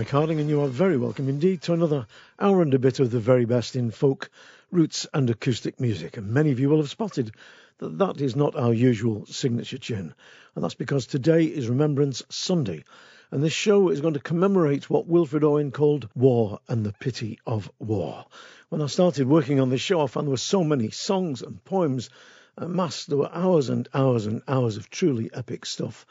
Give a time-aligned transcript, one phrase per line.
[0.00, 2.06] Mike Harding, and you are very welcome indeed to another
[2.38, 4.30] hour and a bit of the very best in folk,
[4.70, 6.16] roots, and acoustic music.
[6.16, 7.32] And many of you will have spotted
[7.76, 10.14] that that is not our usual signature tune.
[10.54, 12.84] And that's because today is Remembrance Sunday.
[13.30, 17.38] And this show is going to commemorate what Wilfred Owen called war and the pity
[17.46, 18.24] of war.
[18.70, 21.62] When I started working on this show, I found there were so many songs and
[21.62, 22.08] poems
[22.56, 23.08] amassed.
[23.08, 26.06] There were hours and hours and hours of truly epic stuff.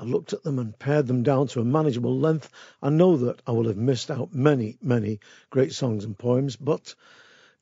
[0.00, 2.50] I looked at them and pared them down to a manageable length.
[2.80, 5.20] I know that I will have missed out many, many
[5.50, 6.94] great songs and poems, but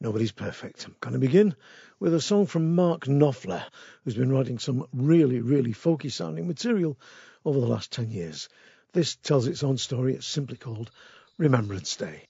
[0.01, 0.87] nobody's perfect.
[0.87, 1.57] I'm going to begin
[1.99, 3.65] with a song from Mark Knopfler,
[4.05, 6.97] who's been writing some really, really folky sounding material
[7.45, 8.49] over the last 10 years.
[8.93, 10.15] This tells its own story.
[10.15, 10.93] It's simply called
[11.39, 12.29] Remembrance Day.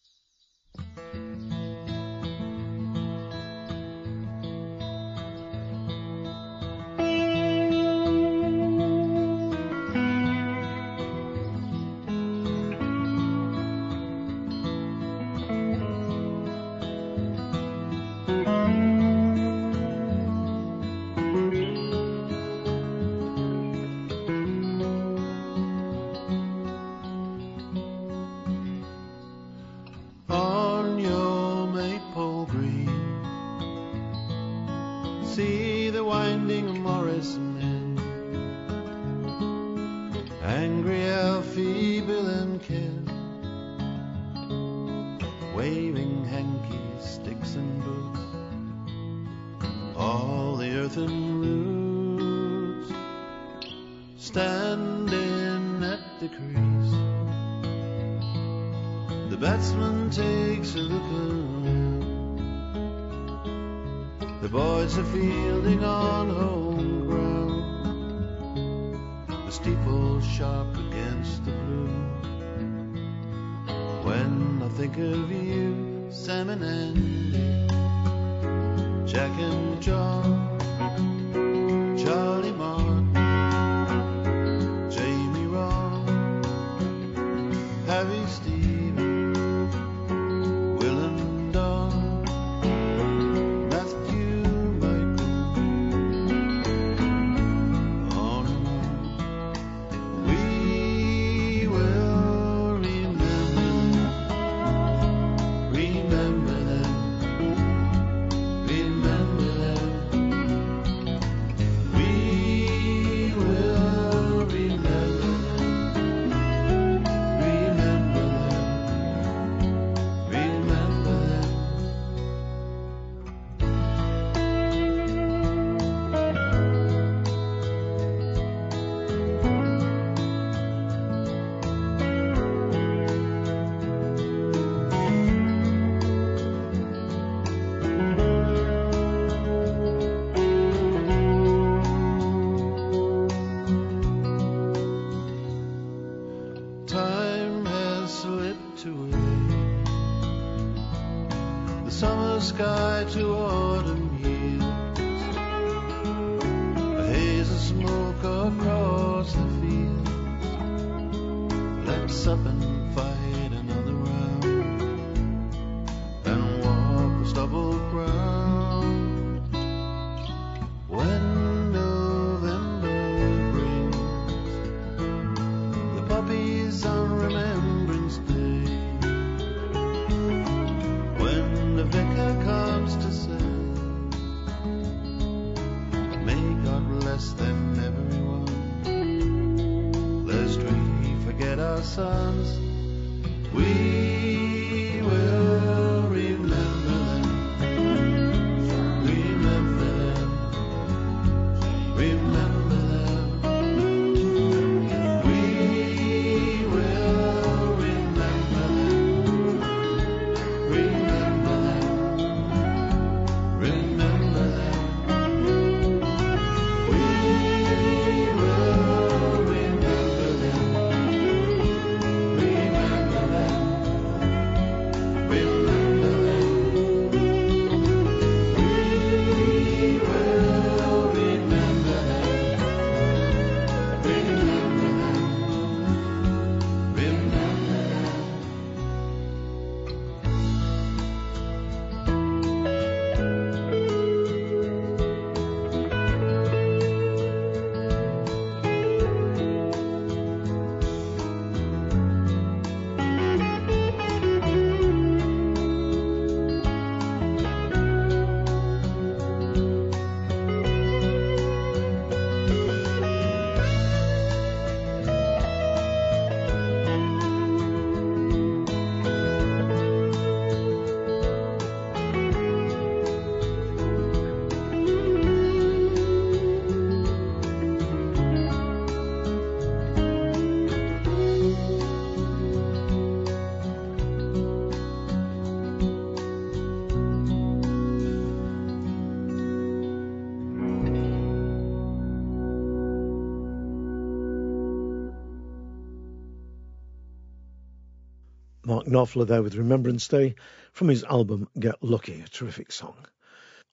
[298.88, 300.34] Knopfler there with Remembrance Day
[300.72, 302.96] from his album Get Lucky, a terrific song.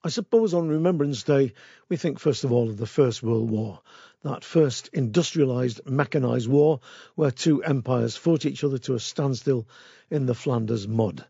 [0.03, 1.53] I suppose on Remembrance Day,
[1.88, 3.79] we think first of all of the First World War,
[4.23, 6.81] that first industrialised, mechanised war
[7.15, 9.67] where two empires fought each other to a standstill
[10.09, 11.25] in the Flanders mud.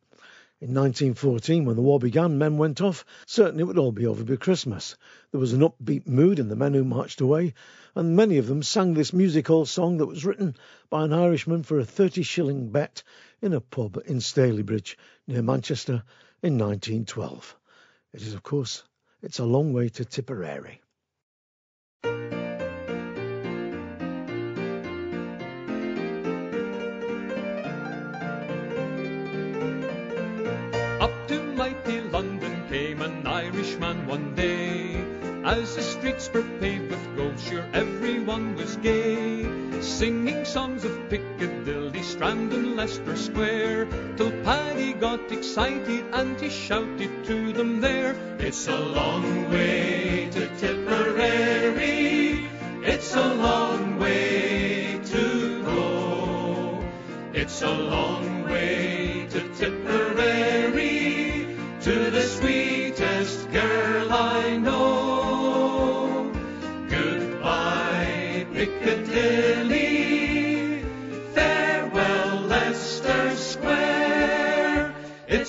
[0.62, 4.24] In 1914, when the war began, men went off, certain it would all be over
[4.24, 4.96] by Christmas.
[5.32, 7.54] There was an upbeat mood in the men who marched away,
[7.94, 10.56] and many of them sang this music hall song that was written
[10.90, 13.04] by an Irishman for a 30 shilling bet
[13.42, 14.98] in a pub in Stalybridge
[15.28, 16.04] near Manchester
[16.42, 17.58] in 1912.
[18.14, 18.86] It is, of course,
[19.22, 20.82] it's a long way to Tipperary.
[35.56, 39.48] As the streets were paved with gold, sure everyone was gay.
[39.80, 43.88] Singing songs of Piccadilly, Strand and Leicester Square,
[44.18, 50.46] till Paddy got excited and he shouted to them there, It's a long way to
[50.58, 52.50] Tipperary,
[52.84, 56.84] it's a long way to go.
[57.34, 61.48] It's a long way to Tipperary,
[61.80, 64.05] to the sweetest girl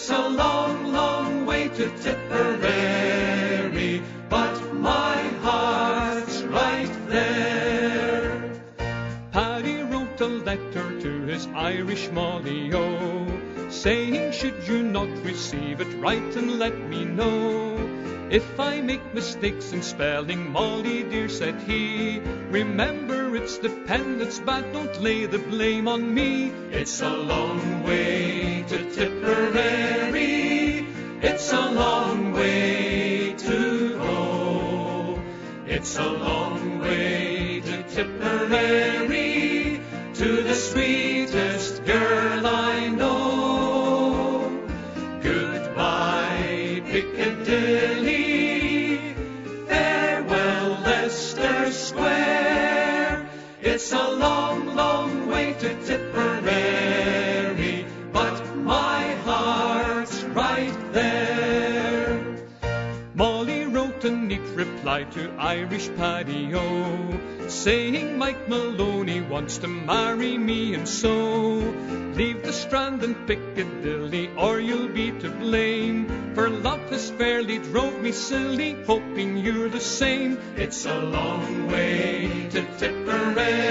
[0.08, 8.52] It's a long, long way to Tipperary, but my heart's right there.
[9.32, 13.26] Paddy wrote a letter to his Irish Molly O,
[13.68, 17.85] saying, Should you not receive it, write and let me know.
[18.28, 22.18] If I make mistakes in spelling, Molly dear, said he,
[22.50, 26.50] remember it's the pen that's bad, don't lay the blame on me.
[26.72, 30.88] It's a long way to Tipperary,
[31.22, 35.22] it's a long way to go.
[35.66, 39.80] It's a long way to Tipperary,
[40.14, 42.35] to the sweetest girl
[53.86, 62.36] It's a long, long way to Tipperary, but my heart's right there.
[63.14, 70.36] Molly wrote a neat reply to Irish Paddy O, saying Mike Maloney wants to marry
[70.36, 71.12] me and so
[72.16, 76.34] leave the Strand and Piccadilly or you'll be to blame.
[76.34, 80.38] For love has fairly drove me silly, hoping you're the same.
[80.56, 83.65] It's a long way to Tipperary,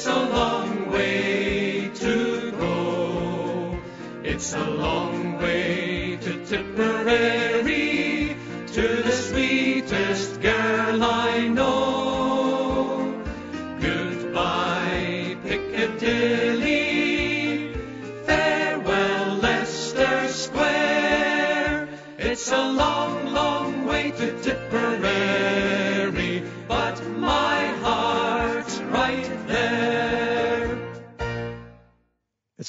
[0.00, 3.78] it's a long way to go.
[4.24, 8.34] It's a long way to Tipperary,
[8.68, 10.59] to the sweetest girl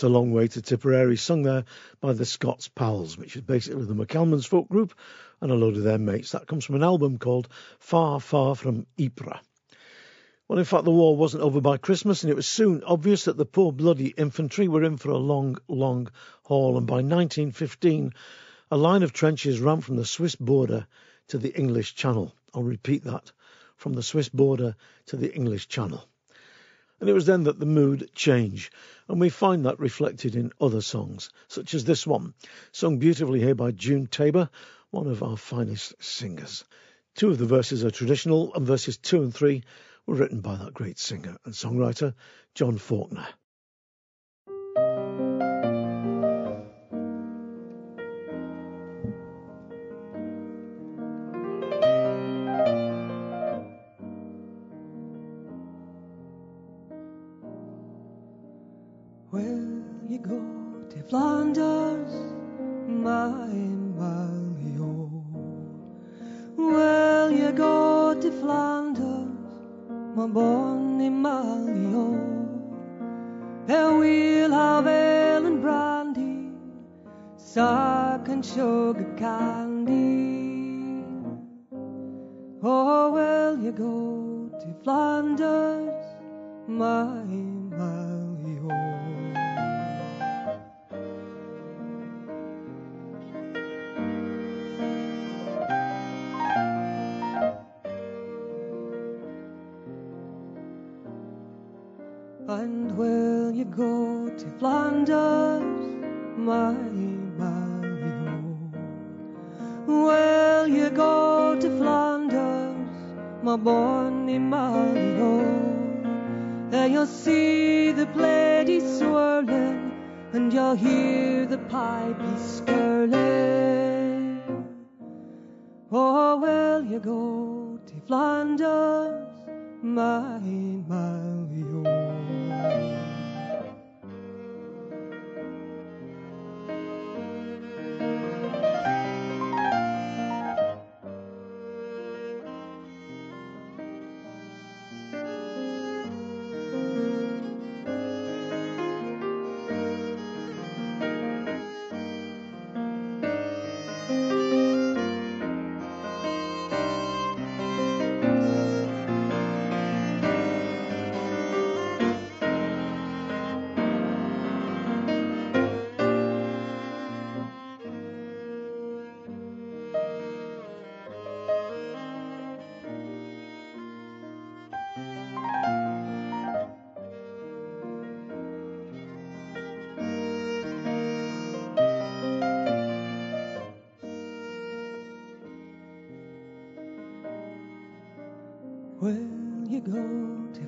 [0.02, 1.64] It's a long way to Tipperary, sung there
[2.00, 4.96] by the Scots Pals, which is basically the McCalmans folk group
[5.42, 6.32] and a load of their mates.
[6.32, 9.38] That comes from an album called Far, Far from Ypres.
[10.48, 13.38] Well, in fact, the war wasn't over by Christmas, and it was soon obvious that
[13.38, 16.10] the poor bloody infantry were in for a long, long
[16.46, 16.80] haul.
[16.80, 18.12] And by 1915,
[18.72, 20.88] a line of trenches ran from the Swiss border
[21.28, 22.34] to the English Channel.
[22.56, 23.32] I'll repeat that
[23.76, 26.04] from the Swiss border to the English Channel.
[27.02, 28.72] And it was then that the mood changed,
[29.08, 32.36] and we find that reflected in other songs, such as this one,
[32.72, 34.52] sung beautifully here by June Tabor,
[34.92, 36.64] one of our finest singers.
[37.16, 39.64] Two of the verses are traditional, and verses two and three
[40.06, 42.14] were written by that great singer and songwriter,
[42.54, 43.28] John Faulkner.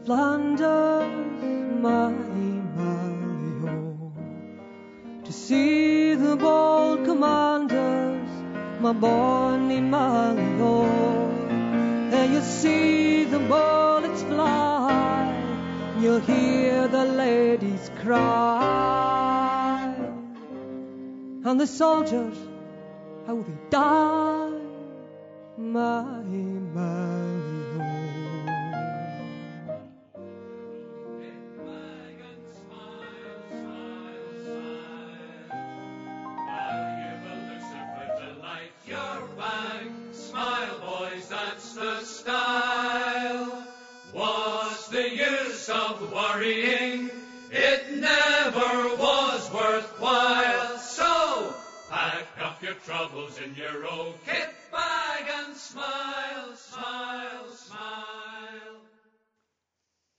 [0.06, 1.42] Flanders,
[1.82, 2.10] my
[2.76, 4.12] Mario,
[5.24, 8.30] to see the bold commanders,
[8.82, 10.84] my bonny Mario?
[12.12, 15.42] There you see the bullets fly,
[16.02, 19.96] you'll hear the ladies cry,
[21.46, 22.38] and the soldiers,
[23.26, 24.33] how they die,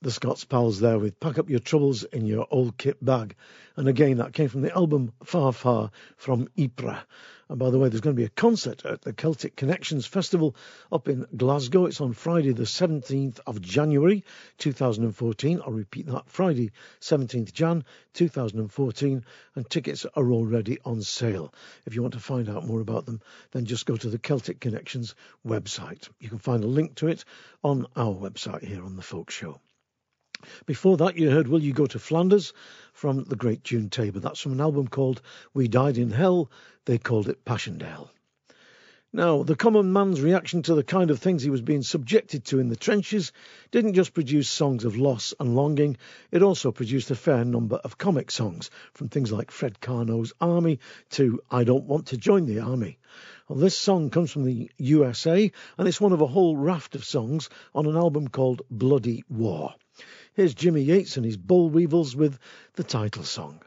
[0.01, 3.35] The Scots Pals there with Pack Up Your Troubles in Your Old Kit Bag.
[3.77, 6.99] And again, that came from the album Far Far from Ypres.
[7.49, 10.55] And by the way, there's going to be a concert at the Celtic Connections Festival
[10.91, 11.85] up in Glasgow.
[11.85, 14.25] It's on Friday, the 17th of January
[14.57, 15.61] 2014.
[15.65, 19.25] I'll repeat that Friday, 17th Jan 2014.
[19.55, 21.53] And tickets are already on sale.
[21.85, 23.21] If you want to find out more about them,
[23.51, 25.15] then just go to the Celtic Connections
[25.47, 26.09] website.
[26.19, 27.23] You can find a link to it
[27.63, 29.61] on our website here on The Folk Show.
[30.65, 32.53] Before that, you heard Will You Go to Flanders
[32.93, 34.19] from the great June Tabor.
[34.19, 35.21] That's from an album called
[35.53, 36.51] We Died in Hell.
[36.85, 38.11] They called it Passchendaele.
[39.15, 42.59] Now, the common man's reaction to the kind of things he was being subjected to
[42.59, 43.31] in the trenches
[43.71, 45.95] didn't just produce songs of loss and longing,
[46.31, 50.79] it also produced a fair number of comic songs, from things like Fred Karno's Army
[51.11, 52.99] to I Don't Want to Join the Army.
[53.47, 57.05] Well, this song comes from the USA, and it's one of a whole raft of
[57.05, 59.75] songs on an album called Bloody War.
[60.35, 62.37] Here's Jimmy Yates and his Boll Weevils with
[62.73, 63.61] the title song.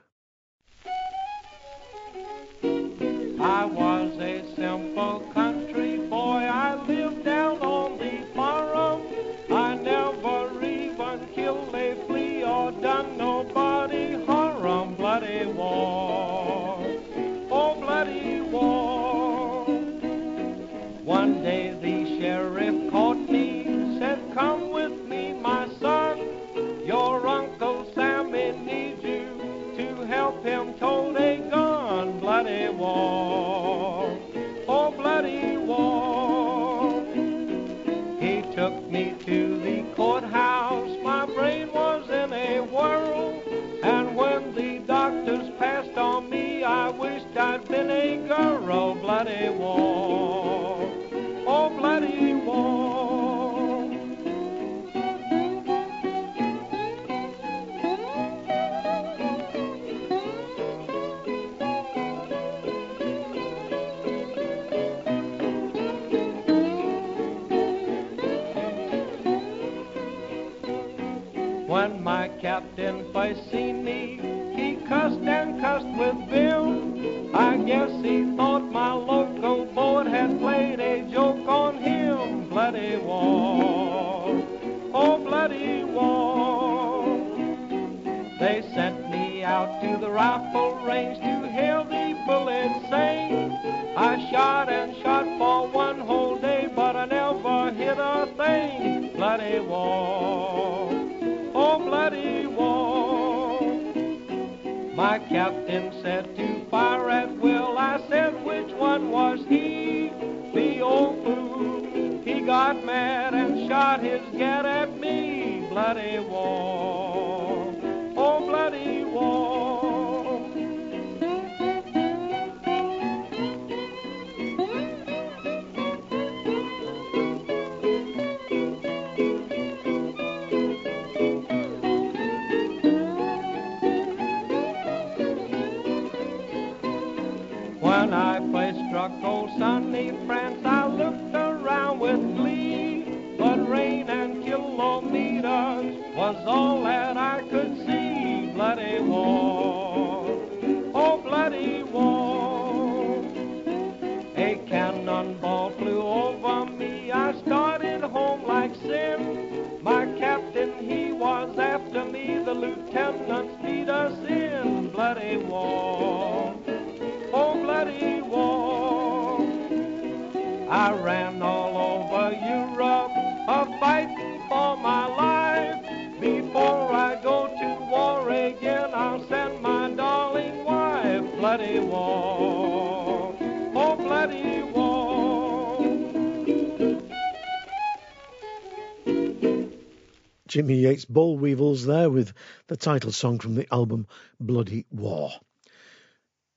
[190.48, 192.32] Jimmy Yates Boll Weevils there with
[192.68, 194.06] the title song from the album
[194.40, 195.30] Bloody War.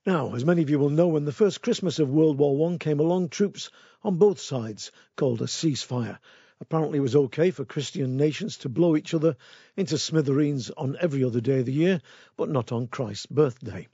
[0.06, 2.78] Now, as many of you will know, when the first Christmas of World War One
[2.78, 3.70] came along, troops
[4.02, 6.18] on both sides called a ceasefire.
[6.58, 9.36] Apparently, it was okay for Christian nations to blow each other
[9.76, 12.00] into smithereens on every other day of the year,
[12.38, 13.88] but not on Christ's birthday.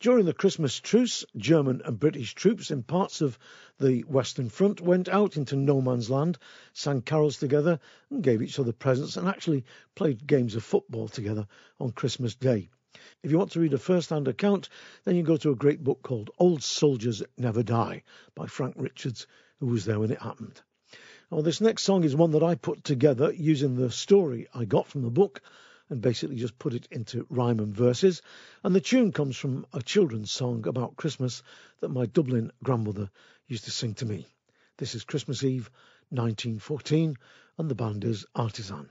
[0.00, 3.38] During the Christmas truce, German and British troops in parts of
[3.80, 6.38] the Western Front went out into no man's land,
[6.72, 7.78] sang carols together,
[8.10, 9.64] and gave each other presents, and actually
[9.94, 11.46] played games of football together
[11.78, 12.68] on Christmas Day.
[13.22, 14.68] If you want to read a first hand account,
[15.04, 18.02] then you go to a great book called Old Soldiers Never Die
[18.34, 19.26] by Frank Richards,
[19.60, 20.60] who was there when it happened.
[21.30, 24.88] Now, this next song is one that I put together using the story I got
[24.88, 25.42] from the book
[25.90, 28.22] and basically just put it into rhyme and verses.
[28.64, 31.42] And the tune comes from a children's song about Christmas
[31.80, 33.10] that my Dublin grandmother
[33.48, 34.26] used to sing to me.
[34.76, 35.70] This is Christmas Eve
[36.10, 37.16] 1914,
[37.56, 38.90] and the band is Artisan.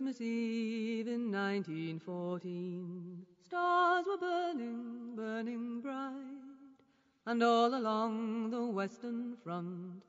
[0.00, 6.80] Christmas Eve in 1914, stars were burning, burning bright,
[7.26, 10.02] and all along the Western Front,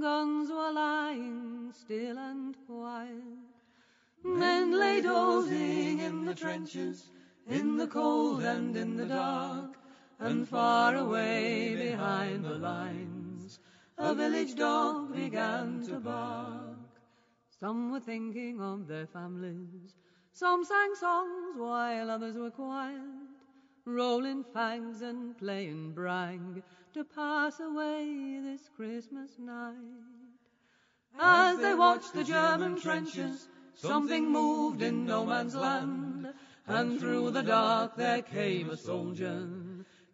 [0.00, 3.12] guns were lying still and quiet.
[4.24, 7.10] Men lay dozing in the trenches,
[7.46, 9.74] in the cold and in the dark,
[10.20, 13.58] and far away behind the lines,
[13.98, 16.63] a village dog began to bark.
[17.64, 19.94] Some were thinking of their families,
[20.34, 23.00] some sang songs while others were quiet,
[23.86, 30.36] rolling fags and playing brag to pass away this Christmas night.
[31.18, 36.34] As they watched the German trenches, something moved in no man's land,
[36.66, 39.48] and through the dark there came a soldier,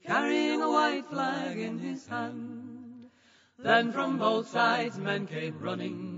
[0.07, 3.11] carrying a white flag in his hand.
[3.59, 6.10] Then from both sides men came running,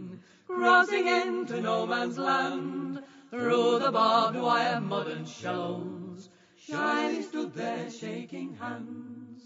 [0.55, 6.29] crossing into no man's land, through the barbed wire mud and shells.
[6.57, 9.43] Shyly stood there shaking hands.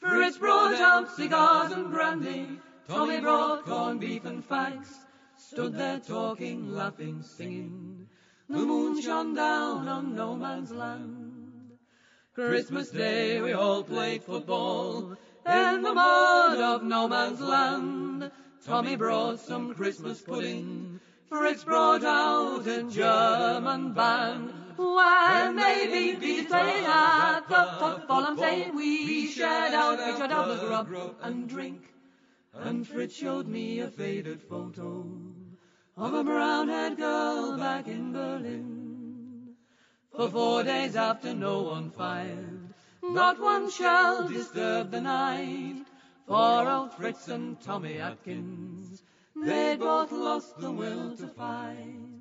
[0.00, 5.04] Fritz brought out cigars and brandy, Tommy brought corned beef and fags,
[5.36, 8.08] stood there talking, laughing, singing.
[8.48, 11.72] The moon shone down on no man's land.
[12.34, 18.30] Christmas Day we all played football in the mud of no man's land.
[18.64, 21.00] Tommy brought some Christmas pudding.
[21.28, 24.52] Fritz brought out a German band.
[24.78, 31.16] They beat beat playing at the football, I'm saying we shared out, we shared grub
[31.22, 31.82] and drink.
[32.54, 35.06] And Fritz showed me a faded photo
[35.96, 39.54] of a brown-haired girl back in Berlin.
[40.14, 45.77] For four days after no one fired, not one shell disturbed the night.
[46.28, 49.02] For old Fritz and Tommy Atkins
[49.34, 52.20] they'd both lost the will to fight.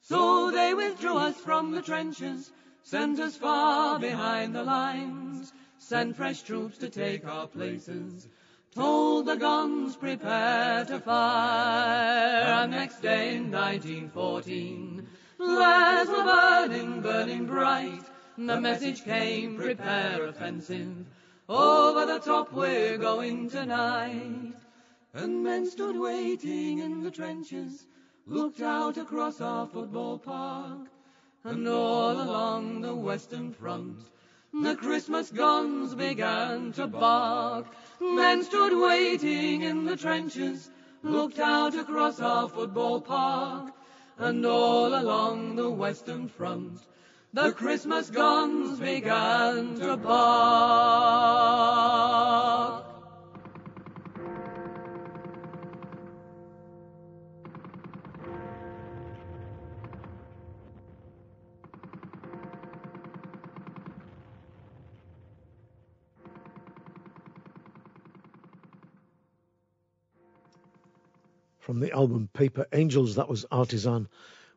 [0.00, 2.50] So they withdrew us from the trenches,
[2.82, 8.26] sent us far behind the lines, sent fresh troops to take our places,
[8.74, 12.62] told the guns prepare to fire.
[12.64, 15.06] And next day in 1914,
[15.36, 18.02] flares were burning, burning bright.
[18.36, 21.06] The message came, prepare offensive.
[21.48, 24.54] Over the top we're going tonight.
[25.14, 27.86] And men stood waiting in the trenches
[28.26, 30.88] looked out across our football park,
[31.44, 34.00] and all along the western front,
[34.52, 37.66] the Christmas guns began to bark.
[38.00, 40.70] Men stood waiting in the trenches,
[41.02, 43.72] looked out across our football park,
[44.18, 46.80] and all along the western front,
[47.32, 51.26] the Christmas guns began to bark.
[71.58, 74.08] From the album Paper Angels, that was Artisan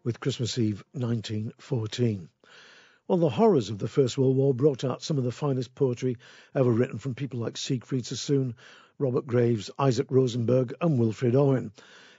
[0.04, 2.30] with Christmas Eve 1914.
[3.10, 6.18] Well, the horrors of the First World War brought out some of the finest poetry
[6.54, 8.54] ever written from people like Siegfried Sassoon,
[9.00, 11.72] Robert Graves, Isaac Rosenberg, and Wilfred Owen.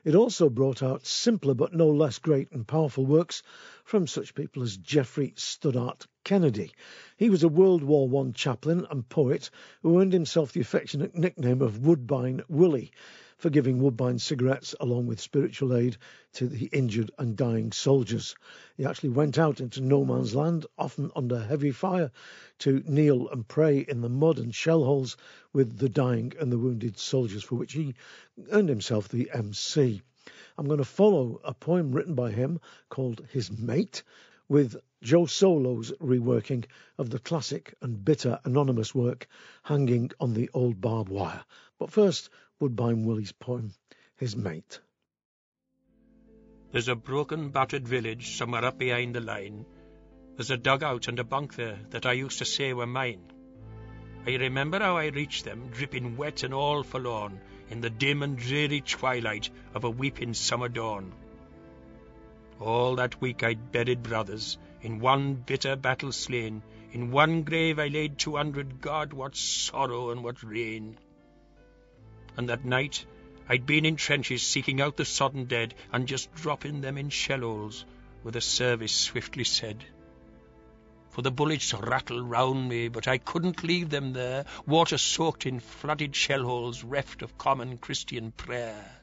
[0.03, 3.45] It also brought out simpler but no less great and powerful works
[3.85, 6.73] from such people as Geoffrey Studdert Kennedy.
[7.17, 9.49] He was a World War I chaplain and poet
[9.83, 12.91] who earned himself the affectionate nickname of Woodbine Willie
[13.41, 15.97] for giving Woodbine cigarettes along with spiritual aid
[16.35, 18.37] to the injured and dying soldiers.
[18.77, 22.13] He actually went out into no man's land, often under heavy fire,
[22.59, 25.17] to kneel and pray in the mud and shell holes
[25.55, 27.95] with the dying and the wounded soldiers, for which he
[28.53, 30.03] earned himself the MC.
[30.59, 34.03] I'm going to follow a poem written by him called His Mate
[34.51, 36.67] with Joe Solo's reworking
[36.99, 39.29] of the classic and bitter anonymous work
[39.63, 41.43] Hanging on the Old Barbed Wire.
[41.79, 42.29] But first,
[42.61, 43.73] Woodbine Willie's poem,
[44.17, 44.81] His Mate.
[46.71, 49.65] There's a broken, battered village somewhere up behind the line.
[50.37, 53.33] There's a dugout and a bunk there that I used to say were mine.
[54.27, 58.37] I remember how I reached them, dripping wet and all forlorn, in the dim and
[58.37, 61.15] dreary twilight of a weeping summer dawn.
[62.61, 66.63] All that week I'd buried brothers, in one bitter battle slain.
[66.93, 70.99] In one grave I laid two hundred, God, what sorrow and what rain!
[72.37, 73.05] And that night
[73.49, 77.41] I'd been in trenches seeking out the sodden dead, and just dropping them in shell
[77.41, 77.85] holes,
[78.23, 79.85] with a service swiftly said.
[81.09, 85.59] For the bullets rattled round me, but I couldn't leave them there, water soaked in
[85.59, 89.03] flooded shell holes, reft of common Christian prayer.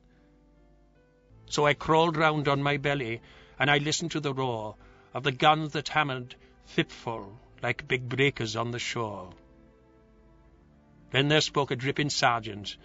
[1.48, 3.22] So I crawled round on my belly,
[3.60, 4.76] and I listened to the roar
[5.13, 9.32] of the guns that hammered fitful like big breakers on the shore.
[11.12, 12.78] Then there spoke a dripping sergeant,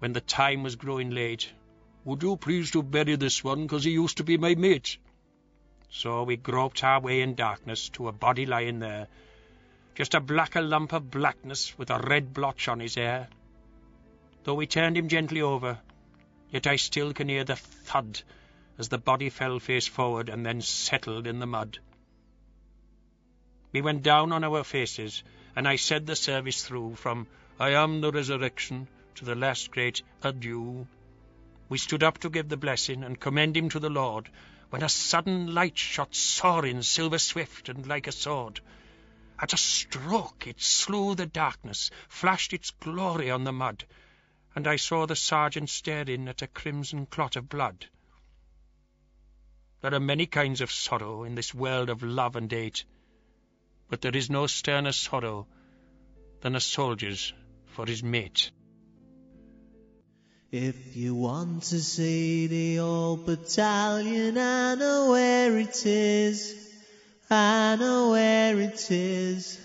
[0.00, 1.48] when the time was growing late.
[2.04, 4.96] Would you please to bury this one, 'cause he used to be my mate?
[5.90, 9.08] So we groped our way in darkness to a body lying there,
[9.94, 13.28] just a blacker lump of blackness with a red blotch on his hair.
[14.44, 15.78] Though we turned him gently over,
[16.50, 18.22] yet I still can hear the thud
[18.78, 21.78] as the body fell face forward and then settled in the mud.
[23.72, 25.22] We went down on our faces,
[25.54, 27.26] and I said the service through from
[27.58, 28.88] I am the resurrection
[29.20, 30.86] to the last great adieu.
[31.68, 34.30] We stood up to give the blessing and commend him to the Lord,
[34.70, 38.60] when a sudden light shot soaring silver swift and like a sword.
[39.38, 43.84] At a stroke it slew the darkness, flashed its glory on the mud,
[44.54, 47.84] and I saw the sergeant staring at a crimson clot of blood.
[49.82, 52.86] There are many kinds of sorrow in this world of love and hate,
[53.90, 55.46] but there is no sterner sorrow
[56.40, 57.34] than a soldier's
[57.66, 58.50] for his mate.
[60.52, 66.56] If you want to see the old battalion, I know where it is.
[67.30, 69.60] I know where it is.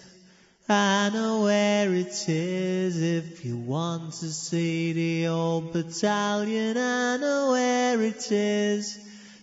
[0.70, 3.02] I know where it is.
[3.02, 9.00] If you want to see the old battalion, I know where it is.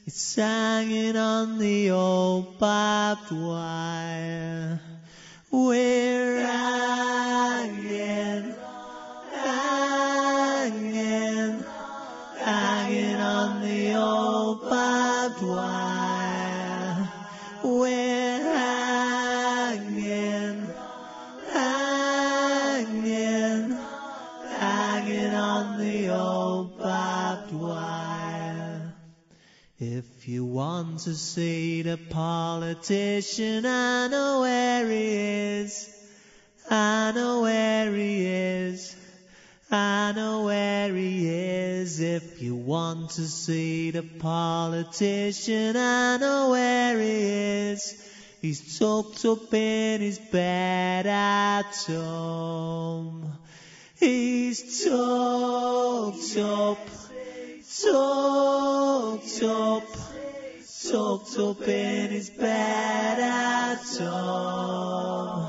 [0.07, 4.81] It's hanging on the old barbed wire.
[5.51, 7.83] We're hanging,
[9.33, 11.65] hanging, hanging
[12.39, 17.09] hanging on the old barbed wire.
[17.65, 20.07] We're hanging,
[21.53, 22.97] hanging,
[24.59, 28.95] hanging on the old barbed wire.
[29.79, 35.09] If you want to see the politician, I know where he
[35.61, 35.89] is.
[36.71, 39.02] I know where he is.
[39.75, 41.99] I know oh, where he is.
[41.99, 48.11] If you want to see the politician, I know oh, where he is.
[48.43, 53.33] He's tucked up in his bed at home.
[53.99, 56.79] He's tucked up,
[57.81, 59.85] tucked up,
[60.91, 65.49] tucked up in his bed at home.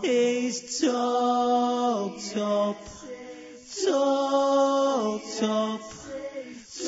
[0.00, 2.99] He's tucked up,
[3.84, 5.80] tucked up,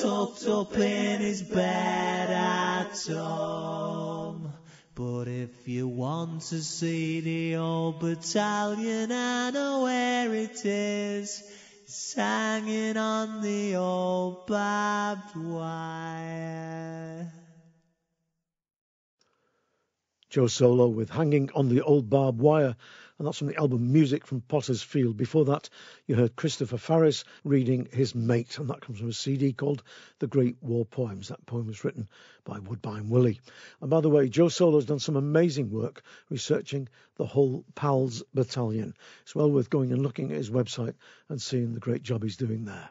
[0.00, 4.52] tucked up in his bed at home.
[4.94, 11.42] But if you want to see the old battalion, I know where it is.
[11.84, 17.32] It's hanging on the old barbed wire.
[20.32, 22.76] Joe Solo with Hanging on the Old Barbed Wire,
[23.22, 25.16] and that's from the album Music from Potter's Field.
[25.16, 25.68] Before that,
[26.08, 29.84] you heard Christopher Farries reading his mate, and that comes from a CD called
[30.18, 31.28] The Great War Poems.
[31.28, 32.08] That poem was written
[32.42, 33.38] by Woodbine Willie.
[33.80, 38.92] And by the way, Joe Solo's done some amazing work researching the whole PALS battalion.
[39.22, 40.94] It's well worth going and looking at his website
[41.28, 42.88] and seeing the great job he's doing there.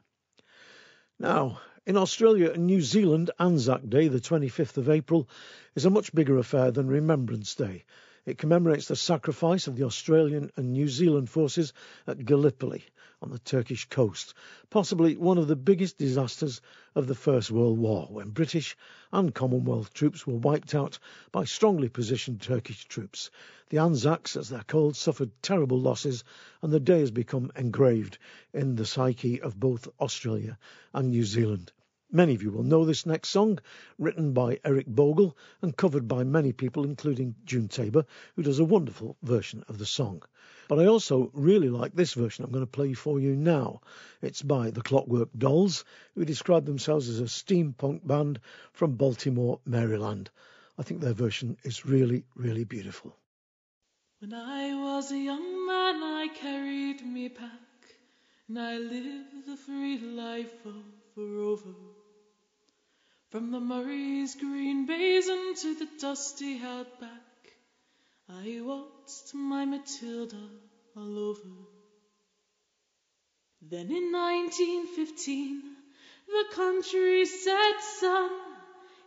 [1.20, 5.28] Now, in Australia and New Zealand, Anzac Day, the 25th of April,
[5.76, 7.84] is a much bigger affair than Remembrance Day.
[8.24, 11.74] It commemorates the sacrifice of the Australian and New Zealand forces
[12.06, 12.84] at Gallipoli
[13.20, 14.36] on the Turkish coast,
[14.70, 16.62] possibly one of the biggest disasters
[16.94, 18.78] of the First World War, when British
[19.12, 21.00] and Commonwealth troops were wiped out
[21.32, 23.32] by strongly positioned Turkish troops.
[23.70, 26.24] The Anzacs, as they're called, suffered terrible losses,
[26.62, 28.20] and the day has become engraved
[28.54, 30.60] in the psyche of both Australia
[30.94, 31.72] and New Zealand.
[32.14, 33.60] Many of you will know this next song,
[33.98, 38.66] written by Eric Bogle and covered by many people, including June Tabor, who does a
[38.66, 40.22] wonderful version of the song.
[40.68, 43.80] But I also really like this version I'm going to play for you now.
[44.22, 48.42] It's by the Clockwork Dolls, who describe themselves as a steampunk band
[48.74, 50.30] from Baltimore, Maryland.
[50.78, 53.16] I think their version is really, really beautiful.
[54.20, 57.96] When I was a young man, I carried me pack,
[58.50, 60.84] and I lived the free life of
[61.18, 62.01] a rover.
[63.32, 67.54] From the Murray's green basin to the dusty outback,
[68.28, 70.50] I waltzed my Matilda
[70.98, 71.48] all over.
[73.62, 75.62] Then in 1915,
[76.28, 78.32] the country said, son,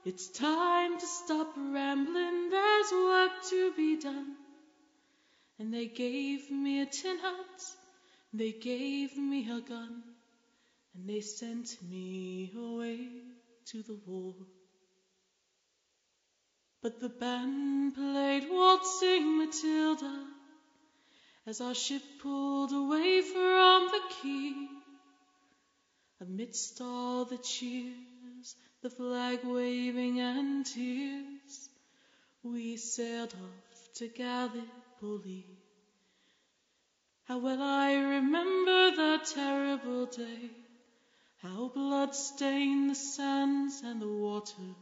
[0.06, 4.37] it's time to stop rambling, there's work to be done.
[5.58, 7.62] And they gave me a tin hat,
[8.32, 10.02] they gave me a gun,
[10.94, 13.34] and they sent me away
[13.66, 14.35] to the war.
[16.83, 20.27] But the band played Waltzing Matilda
[21.46, 24.68] as our ship pulled away from the quay.
[26.20, 31.68] Amidst all the cheers, the flag waving and tears,
[32.42, 35.46] we sailed off to Gallipoli.
[37.24, 40.63] How well I remember that terrible day
[41.44, 44.74] how blood stained the sands and the water,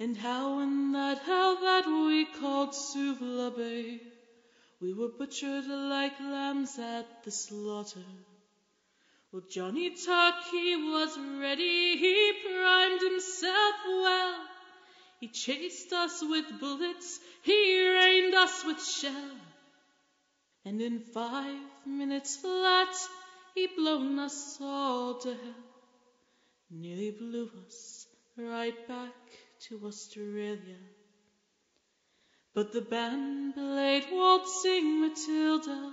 [0.00, 4.00] and how in that hell that we called Suvla Bay,
[4.80, 8.10] we were butchered like lambs at the slaughter.
[9.30, 14.40] Well, Johnny Turkey was ready, he primed himself well.
[15.20, 19.36] He chased us with bullets, he rained us with shell.
[20.64, 22.88] And in five minutes flat,
[23.54, 25.64] he blown us all to hell,
[26.70, 29.14] nearly blew us right back
[29.60, 30.82] to Australia.
[32.52, 35.92] But the band played Waltzing Matilda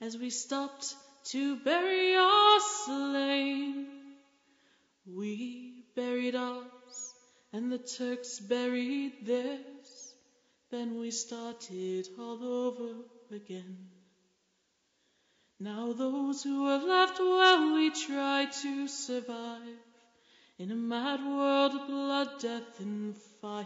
[0.00, 3.86] as we stopped to bury our slain.
[5.06, 7.14] We buried ours,
[7.52, 10.14] and the Turks buried theirs.
[10.70, 12.94] Then we started all over
[13.30, 13.95] again.
[15.58, 19.62] Now those who are left, well, we try to survive
[20.58, 23.64] in a mad world of blood, death, and fire.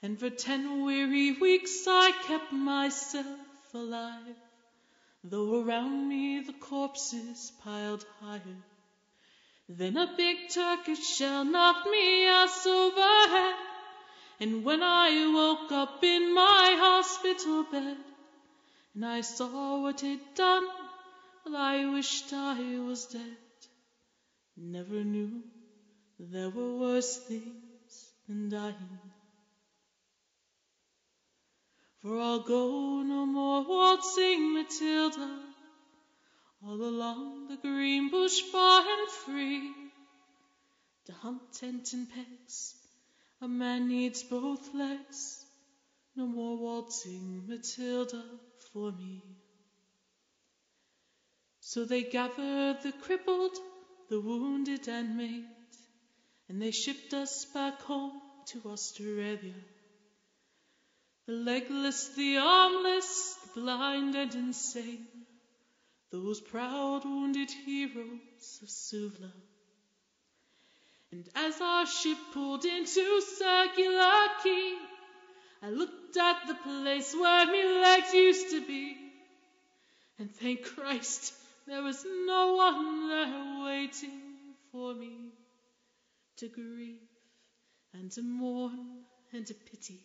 [0.00, 3.26] And for ten weary weeks I kept myself
[3.74, 4.36] alive,
[5.22, 8.62] though around me the corpses piled higher.
[9.68, 13.56] Then a big Turkish shell knocked me ass overhead,
[14.40, 17.96] and when I woke up in my hospital bed,
[18.94, 20.66] and I saw what he'd done.
[21.44, 23.36] Well, I wished I was dead.
[24.56, 25.42] Never knew
[26.18, 29.00] there were worse things than dying.
[32.00, 35.40] For I'll go no more waltzing Matilda
[36.64, 39.72] all along the green bush far and free.
[41.06, 42.74] To hunt tent and pegs,
[43.40, 45.44] a man needs both legs.
[46.16, 48.22] No more waltzing Matilda
[48.74, 49.22] for me.
[51.60, 53.56] So they gathered the crippled,
[54.10, 55.46] the wounded and maimed,
[56.48, 59.54] and they shipped us back home to Australia.
[61.26, 65.08] The legless, the armless, the blind and insane,
[66.10, 69.32] those proud wounded heroes of Suvla.
[71.12, 74.74] And as our ship pulled into Quay,
[75.62, 78.96] I looked at the place where me legs used to be,
[80.18, 81.32] and thank Christ
[81.66, 84.20] there was no one there waiting
[84.70, 85.32] for me
[86.36, 87.00] to grieve
[87.94, 90.00] and to mourn and to pity.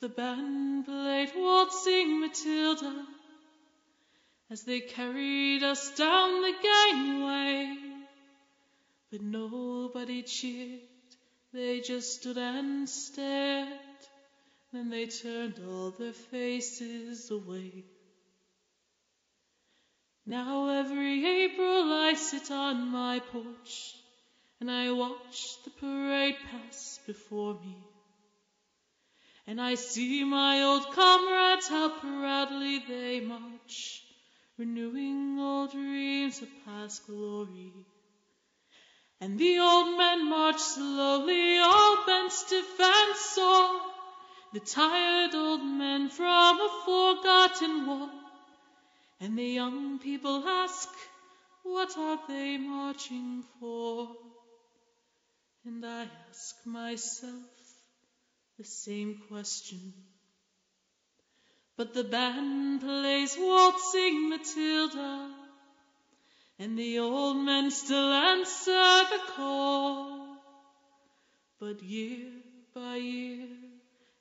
[0.00, 3.06] The band played Waltzing Matilda
[4.50, 7.76] as they carried us down the gangway,
[9.10, 10.80] but nobody cheered,
[11.52, 13.68] they just stood and stared,
[14.72, 17.84] then they turned all their faces away.
[20.26, 23.94] Now every April I sit on my porch
[24.60, 27.76] and I watch the parade pass before me.
[29.46, 34.02] And I see my old comrades, how proudly they march,
[34.58, 37.72] renewing old dreams of past glory.
[39.22, 43.80] And the old men march slowly, all bent, stiff, and sore,
[44.52, 48.10] the tired old men from a forgotten war.
[49.20, 50.88] And the young people ask,
[51.64, 54.08] what are they marching for?
[55.64, 57.32] And I ask myself
[58.56, 59.92] the same question.
[61.76, 65.30] But the band plays Waltzing Matilda,
[66.58, 70.38] and the old men still answer the call.
[71.60, 72.32] But year
[72.74, 73.67] by year,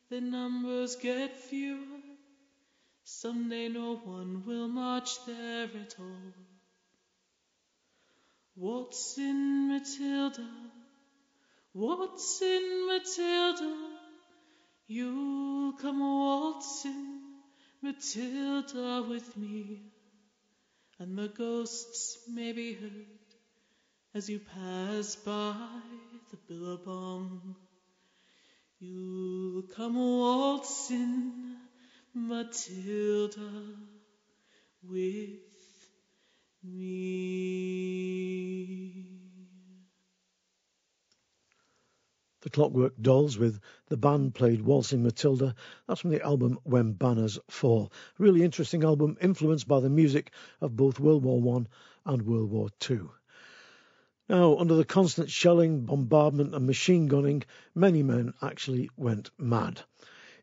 [0.10, 2.00] the numbers get fewer.
[3.04, 6.34] Someday no one will march there at all.
[8.56, 10.50] What's Waltzing Matilda,
[11.74, 13.76] What's waltzing Matilda,
[14.88, 17.20] you'll come waltzing
[17.84, 19.84] Matilda with me,
[21.00, 23.28] and the ghosts may be heard
[24.16, 25.54] as you pass by
[26.32, 27.56] the billabong.
[28.80, 31.56] You'll come waltzing
[32.14, 33.64] Matilda
[34.84, 35.40] with
[36.64, 37.08] me.
[42.42, 45.56] The Clockwork Dolls with the band played Waltzing Matilda.
[45.88, 47.92] That's from the album When Banners Fall.
[48.20, 51.68] Really interesting album, influenced by the music of both World War One
[52.06, 53.10] and World War Two.
[54.30, 59.82] Now, under the constant shelling, bombardment, and machine gunning, many men actually went mad.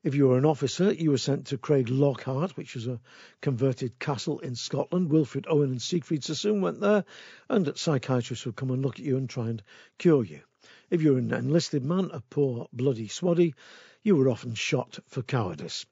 [0.02, 3.00] If you were an officer, you were sent to Craiglockhart, which was a
[3.42, 5.10] converted castle in Scotland.
[5.10, 7.04] Wilfred Owen and Siegfried Sassoon went there,
[7.50, 9.62] and psychiatrists would come and look at you and try and
[9.98, 10.40] cure you.
[10.88, 13.54] If you were an enlisted man, a poor bloody swaddy,
[14.02, 15.84] you were often shot for cowardice.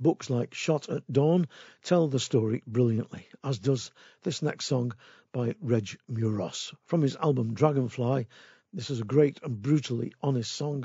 [0.00, 1.48] Books like Shot at Dawn
[1.82, 3.90] tell the story brilliantly, as does
[4.22, 4.94] this next song
[5.34, 6.72] by Reg Meuross.
[6.86, 8.28] From his album Dragonfly,
[8.72, 10.84] this is a great and brutally honest song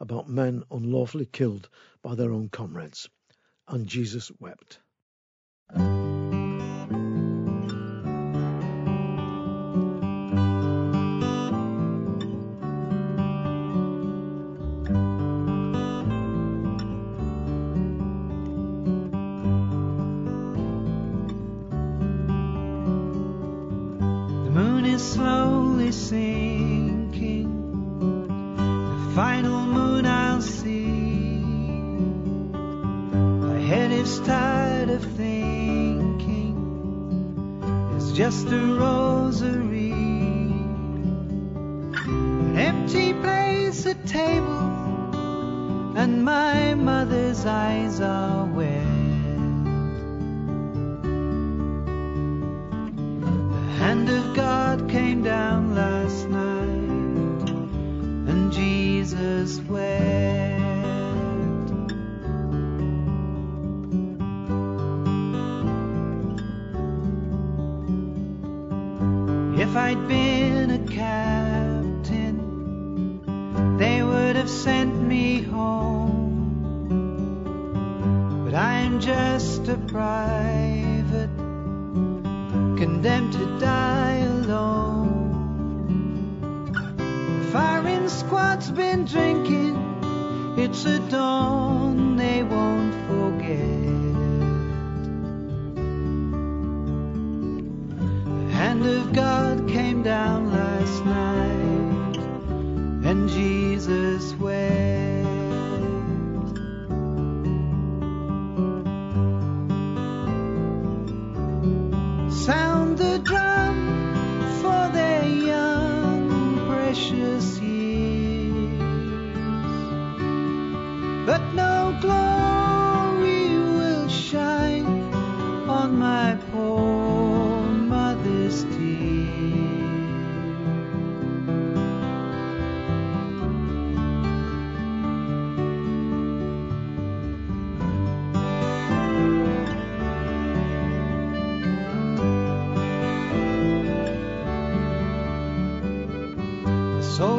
[0.00, 1.68] about men unlawfully killed
[2.02, 3.08] by their own comrades.
[3.68, 4.80] And Jesus wept.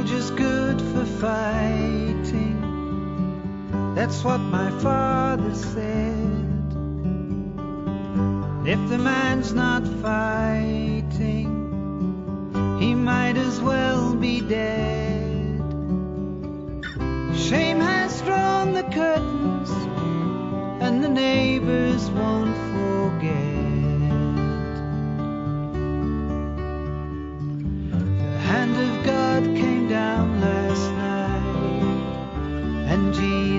[0.05, 2.61] Soldier's good for fighting.
[3.95, 6.73] That's what my father said.
[8.67, 11.49] If the man's not fighting,
[12.79, 15.61] he might as well be dead.
[17.35, 19.71] Shame has drawn the curtains,
[20.83, 23.54] and the neighbors won't forget.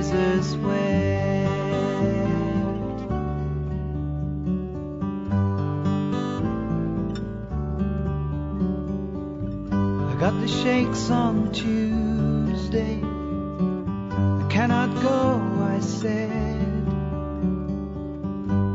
[0.07, 1.51] Jesus wept.
[9.73, 13.01] I got the shakes on Tuesday.
[13.03, 15.43] I cannot go,
[15.75, 16.87] I said.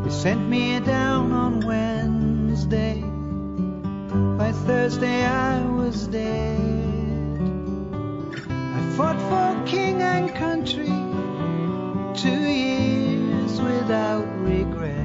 [0.03, 3.01] They sent me down on Wednesday.
[4.37, 6.59] By Thursday I was dead.
[8.49, 10.80] I fought for king and country
[12.21, 14.95] two years without regret.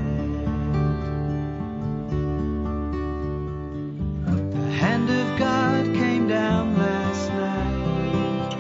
[4.53, 8.55] The hand of God came down last night,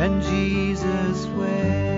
[0.00, 1.91] and Jesus wept.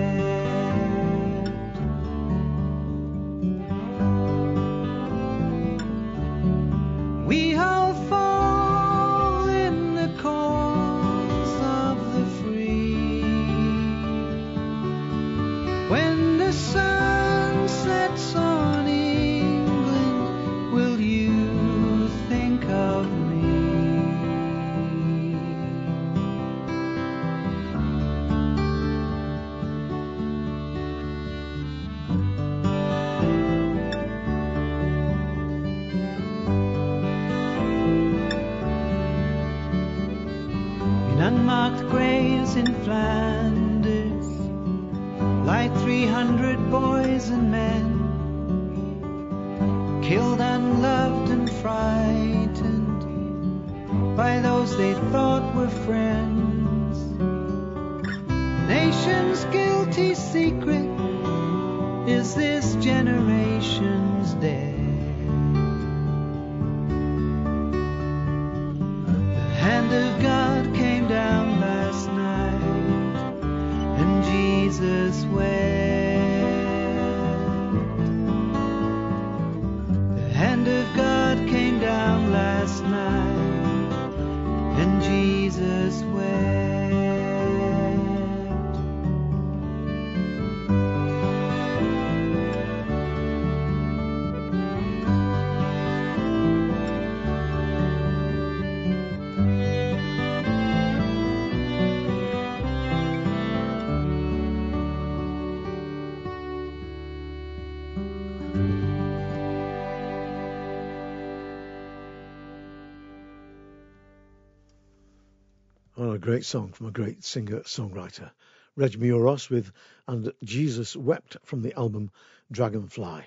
[116.15, 118.31] A great song from a great singer songwriter.
[118.77, 119.73] Reg Meuross with
[120.07, 122.09] And Jesus Wept from the album
[122.49, 123.23] Dragonfly.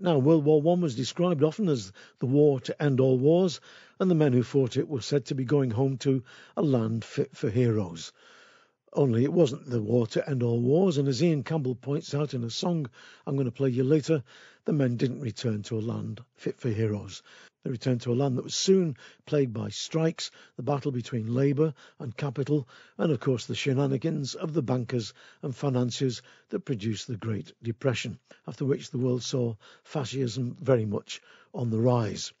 [0.00, 3.60] Now, World War One was described often as the war to end all wars,
[4.00, 6.24] and the men who fought it were said to be going home to
[6.56, 8.10] a land fit for heroes.
[8.92, 12.34] Only it wasn't the war to end all wars, and as Ian Campbell points out
[12.34, 12.90] in a song
[13.24, 14.24] I'm going to play you later,
[14.64, 17.22] the men didn't return to a land fit for heroes.
[17.64, 18.94] They returned to a land that was soon
[19.24, 24.52] plagued by strikes, the battle between labour and capital, and of course the shenanigans of
[24.52, 30.58] the bankers and financiers that produced the Great Depression, after which the world saw fascism
[30.60, 31.22] very much
[31.54, 32.34] on the rise.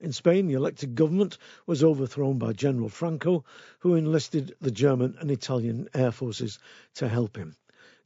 [0.00, 3.44] In Spain, the elected government was overthrown by General Franco,
[3.80, 6.58] who enlisted the German and Italian air forces
[6.94, 7.56] to help him.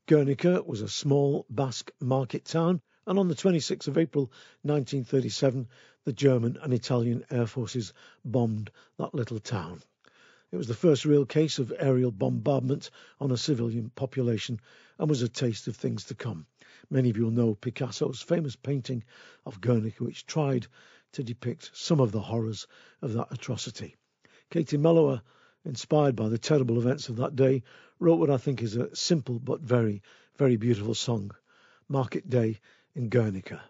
[0.07, 5.69] Guernica was a small Basque market town, and on the 26th of April 1937,
[6.07, 7.93] the German and Italian air forces
[8.25, 9.83] bombed that little town.
[10.53, 14.61] It was the first real case of aerial bombardment on a civilian population
[15.01, 16.47] and was a taste of things to come.
[16.89, 19.03] Many of you will know Picasso's famous painting
[19.45, 20.69] of Guernica, which tried
[21.11, 22.69] to depict some of the horrors
[23.03, 23.97] of that atrocity.
[24.49, 25.23] Katie Melua,
[25.65, 27.65] inspired by the terrible events of that day,
[27.99, 30.03] wrote what I think is a simple but very,
[30.37, 31.33] very beautiful song,
[31.89, 32.61] Market Day
[32.95, 33.61] in Guernica.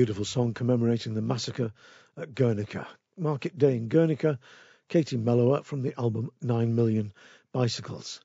[0.00, 1.74] Beautiful song commemorating the massacre
[2.16, 2.88] at Guernica.
[3.18, 4.38] Market Day in Guernica,
[4.88, 7.12] Katie Melua from the album Nine Million
[7.52, 8.22] Bicycles.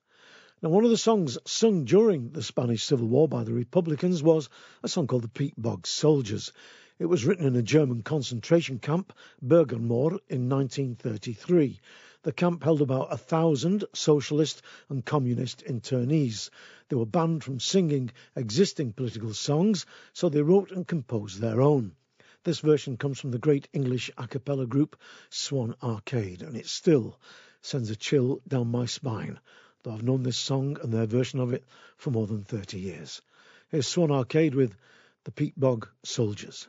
[0.62, 4.48] Now, one of the songs sung during the Spanish Civil War by the Republicans was
[4.84, 6.54] a song called The Peat Bog Soldiers.
[6.98, 9.12] It was written in a German concentration camp,
[9.46, 11.82] Börgermoor, in 1933.
[12.26, 16.50] The camp held about a thousand socialist and communist internees.
[16.90, 21.96] They were banned from singing existing political songs, so they wrote and composed their own.
[22.44, 25.00] This version comes from the great English a cappella group
[25.30, 27.20] Swan Arcade, and it still
[27.62, 29.40] sends a chill down my spine,
[29.84, 31.64] though I've known this song and their version of it
[31.96, 33.22] for more than 30 years.
[33.70, 34.76] Here's Swan Arcade with
[35.26, 36.68] the Peat Bog Soldiers.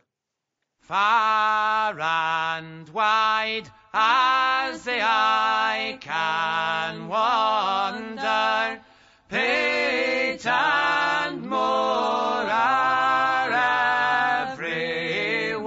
[0.86, 8.80] Far and wide as the eye can wander,
[9.28, 13.50] peat and moor are
[14.52, 15.66] everywhere.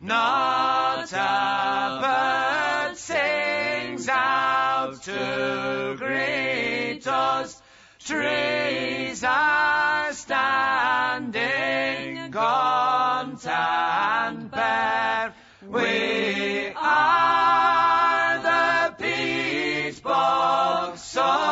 [0.00, 7.60] Not a bird sings out to greet us.
[7.98, 8.95] Trees
[9.26, 11.36] are standing
[12.30, 15.34] gaunt and bare.
[15.68, 18.66] We are the
[20.02, 21.50] bog soldiers.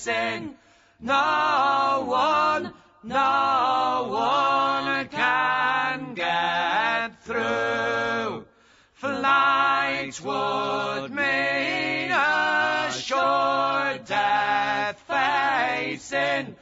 [0.03, 0.55] pacing.
[0.99, 2.73] No one,
[3.03, 8.45] no one can get through.
[8.95, 16.55] Flight would mean a sure death facing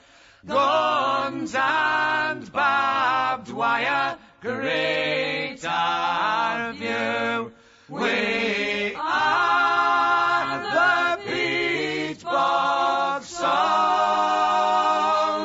[0.48, 7.52] guns and barbed wire great our view.
[7.90, 11.41] We are the peat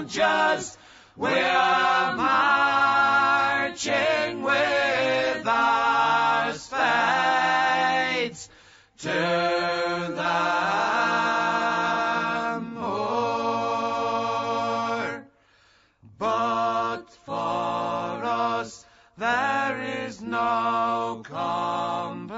[0.07, 0.76] soldiers.
[1.16, 3.22] We're marching
[4.43, 6.89] with our spades
[8.99, 9.09] to
[10.14, 10.34] the
[12.61, 14.07] moor.
[16.18, 18.84] But for us
[19.16, 22.37] there is no complaining.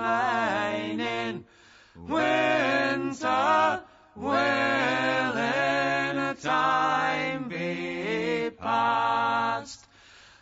[1.96, 3.82] Winter
[4.20, 9.86] will in a time be past.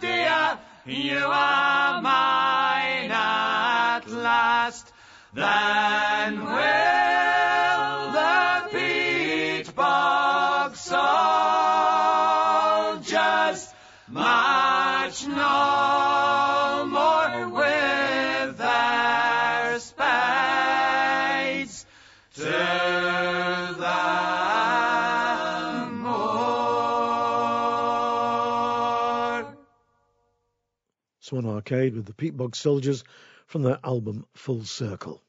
[0.00, 4.92] dear, you are mine at last.
[5.34, 7.83] Then will
[9.74, 11.04] bog soldiers
[14.08, 20.64] march no more with their spades
[22.34, 23.94] to the
[25.90, 26.14] moor.
[31.20, 33.02] Swan Arcade with the Peat Bog Soldiers
[33.46, 35.22] from their album Full Circle.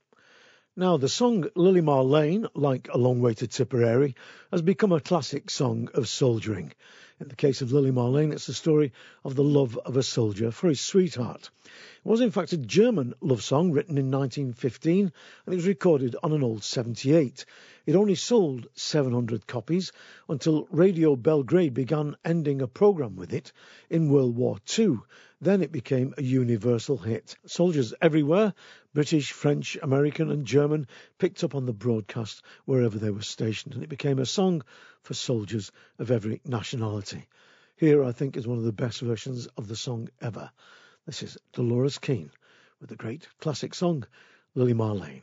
[0.77, 4.13] Now, the song Lili Marlene, like A Long Way to Tipperary,
[4.51, 6.73] has become a classic song of soldiering.
[7.17, 8.91] In the case of Lili Marlene, it's the story
[9.23, 11.49] of the love of a soldier for his sweetheart.
[11.63, 15.13] It was, in fact, a German love song written in 1915
[15.45, 17.45] and it was recorded on an old 78.
[17.85, 19.93] It only sold 700 copies
[20.27, 23.53] until Radio Belgrade began ending a programme with it
[23.89, 24.97] in World War II.
[25.45, 27.35] Then it became a universal hit.
[27.45, 28.55] Soldiers everywhere,
[28.95, 30.87] British, French, American, and German,
[31.19, 34.63] picked up on the broadcast wherever they were stationed, and it became a song
[35.03, 37.27] for soldiers of every nationality.
[37.75, 40.49] Here, I think, is one of the best versions of the song ever.
[41.05, 42.31] This is Dolores Keane
[42.81, 44.03] with the great classic song
[44.55, 45.21] Lily Lane.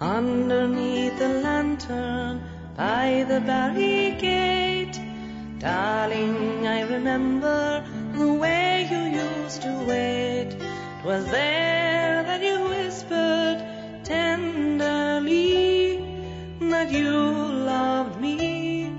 [0.00, 2.42] Underneath the lantern
[2.76, 4.77] by the barricade,
[5.58, 10.56] darling, I remember the way you used to wait.
[11.02, 13.58] 'Twas there that you whispered
[14.04, 15.48] tenderly
[16.60, 18.92] that you loved me.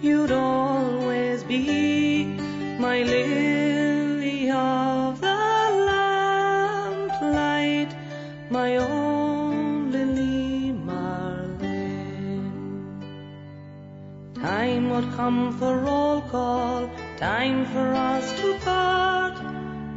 [0.00, 2.24] You'd always be
[2.78, 3.67] my lily
[15.18, 19.34] come for roll call time for us to part.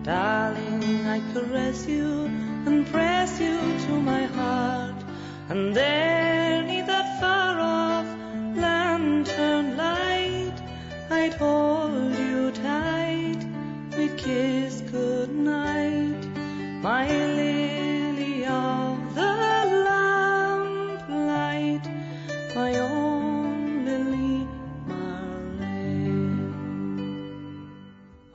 [0.02, 2.26] Darling, I caress you
[2.66, 5.00] and press you to my heart.
[5.50, 8.08] And there, neath that far off
[8.66, 10.58] lantern light,
[11.12, 13.42] I'd hold you tight,
[13.96, 16.22] we'd kiss goodnight.
[16.82, 17.06] My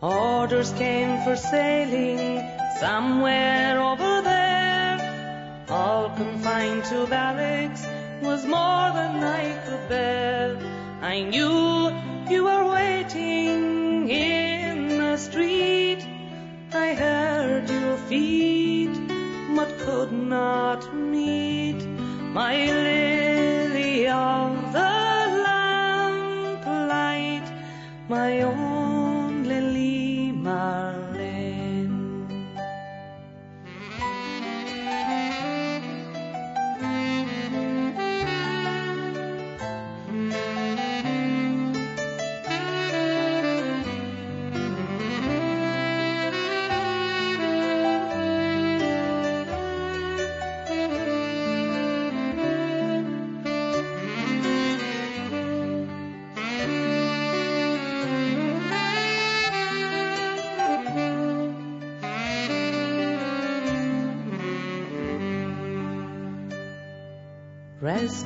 [0.07, 2.41] Orders came for sailing
[2.79, 7.85] somewhere over there, all confined to barracks
[8.23, 10.57] was more than I could bear.
[11.03, 11.91] I knew
[12.31, 16.07] you were waiting in the street.
[16.73, 18.97] I heard your feet,
[19.57, 21.85] but could not meet
[22.33, 24.95] my lily of the
[26.29, 27.51] lamplight,
[28.09, 28.76] my own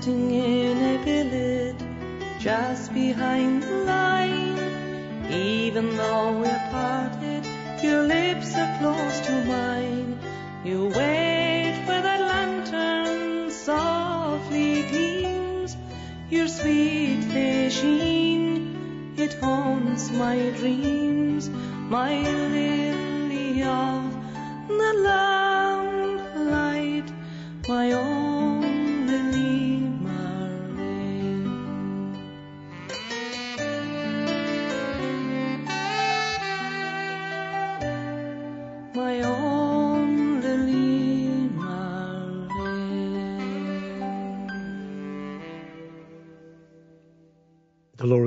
[0.01, 1.77] Resting in a billet
[2.39, 4.59] just behind the line.
[5.31, 7.45] Even though we're parted,
[7.83, 10.19] your lips are close to mine.
[10.65, 15.77] You wait where that lantern softly gleams.
[16.31, 17.21] Your sweet
[17.71, 21.51] sheen, it haunts my dreams.
[21.91, 24.17] My lily of
[24.67, 25.40] the lamplight,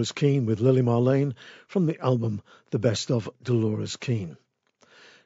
[0.04, 1.34] Dolores Keane with Lili Marlene
[1.66, 2.42] from the album
[2.72, 4.36] The Best of Dolores Keane.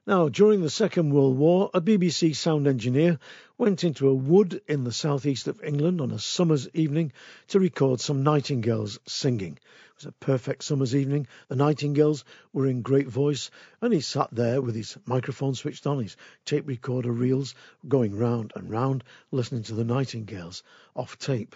[0.05, 3.17] Now, during the Second World War, a BBC sound engineer
[3.57, 7.11] went into a wood in the southeast of England on a summer's evening
[7.47, 9.53] to record some nightingales singing.
[9.53, 11.25] It was a perfect summer's evening.
[11.47, 12.23] The nightingales
[12.53, 13.49] were in great voice,
[13.81, 16.15] and he sat there with his microphone switched on, his
[16.45, 17.55] tape recorder reels
[17.87, 20.61] going round and round, listening to the nightingales
[20.95, 21.55] off tape.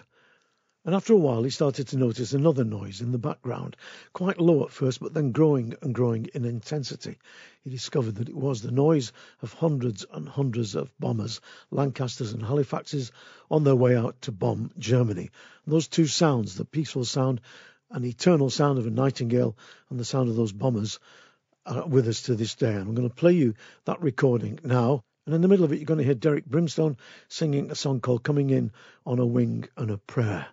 [0.84, 3.76] And after a while, he started to notice another noise in the background,
[4.12, 7.18] quite low at first, but then growing and growing in intensity.
[7.62, 9.12] He discovered that it was the noise
[9.42, 13.12] of hundreds and hundreds of bombers, Lancasters and Halifaxes,
[13.48, 15.30] on their way out to bomb Germany.
[15.64, 17.40] And those two sounds, the peaceful sound,
[17.92, 19.56] an eternal sound of a nightingale,
[19.88, 20.98] and the sound of those bombers,
[21.64, 22.74] are with us to this day.
[22.74, 23.54] And I'm going to play you
[23.84, 25.04] that recording now.
[25.26, 26.96] And in the middle of it, you're going to hear Derek Brimstone
[27.28, 28.72] singing a song called Coming In
[29.06, 30.48] on a Wing and a Prayer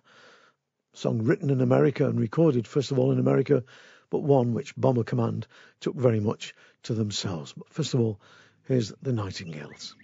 [0.92, 3.62] song written in America and recorded, first of all, in America,
[4.10, 5.46] but one which Bomber Command
[5.80, 7.52] took very much to themselves.
[7.52, 8.20] But first of all,
[8.66, 9.94] here's the Nightingales.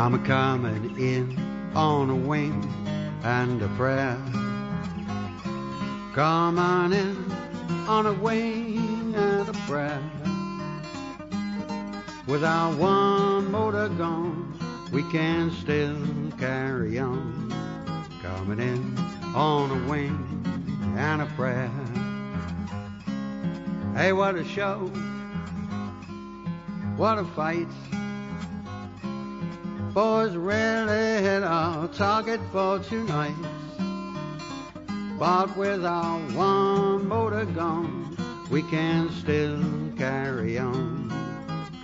[0.00, 1.38] I'm a coming in
[1.76, 2.64] on a wing
[3.22, 4.16] and a prayer.
[6.14, 7.30] Coming in
[7.86, 10.00] on a wing and a prayer.
[12.26, 14.58] Without one motor gone,
[14.90, 15.98] we can still
[16.38, 17.52] carry on.
[18.22, 18.98] Coming in
[19.36, 20.16] on a wing
[20.96, 21.70] and a prayer.
[23.94, 24.78] Hey, what a show!
[26.96, 27.68] What a fight!
[29.94, 33.34] Boys really hit our target for tonight.
[35.18, 38.16] But with our one motor gone,
[38.52, 39.60] we can still
[39.98, 41.10] carry on.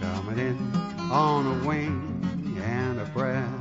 [0.00, 0.72] Coming in
[1.11, 3.52] on a wing and a prayer.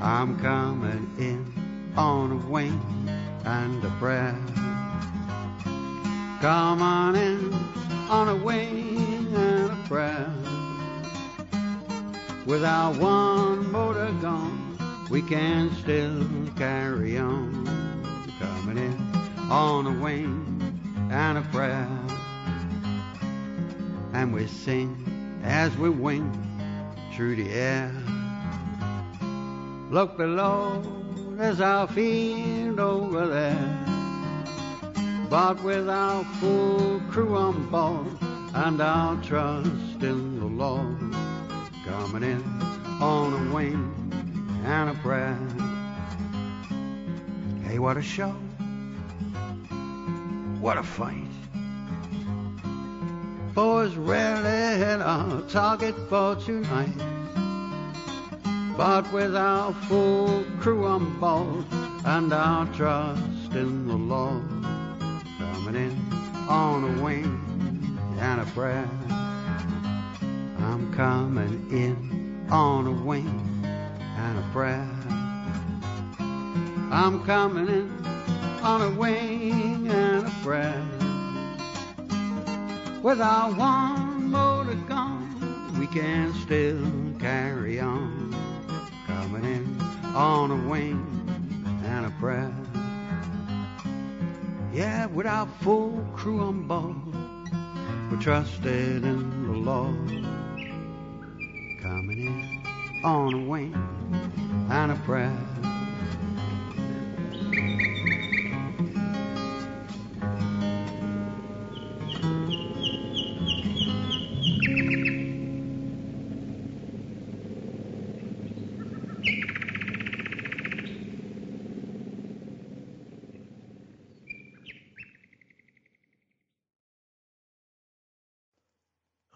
[0.00, 3.08] I'm coming in on a wing
[3.44, 4.36] and a prayer.
[6.40, 7.54] Come on in
[8.08, 10.49] on a wing and a prayer.
[12.46, 14.78] Without one motor gone,
[15.10, 16.26] we can still
[16.56, 17.66] carry on.
[18.38, 21.88] Coming in on a wing and a prayer.
[24.14, 26.32] And we sing as we wing
[27.14, 27.92] through the air.
[29.90, 30.82] Look below,
[31.36, 33.86] there's our field over there.
[35.28, 38.06] But with our full crew on board
[38.54, 41.29] and our trust in the Lord
[42.00, 42.42] coming in
[43.02, 44.10] on a wing
[44.64, 45.38] and a prayer.
[47.62, 48.30] Hey, what a show!
[50.60, 51.34] What a fight!
[53.54, 56.96] Boys rarely hit our target for tonight.
[58.78, 61.66] But with our full crew on board
[62.06, 64.48] and our trust in the Lord,
[65.38, 66.12] coming in
[66.48, 68.88] on a wing and a prayer.
[70.70, 74.88] I'm coming in on a wing and a prayer.
[76.92, 78.06] I'm coming in
[78.62, 80.86] on a wing and a prayer.
[83.02, 86.86] Without one motor gone, we can still
[87.18, 88.32] carry on.
[89.08, 89.80] Coming in
[90.14, 91.04] on a wing
[91.84, 92.54] and a prayer.
[94.72, 96.94] Yeah, with our full crew on board,
[98.08, 100.30] we're trusted in the Lord.
[103.02, 103.74] On a wing
[104.70, 105.49] and a prayer.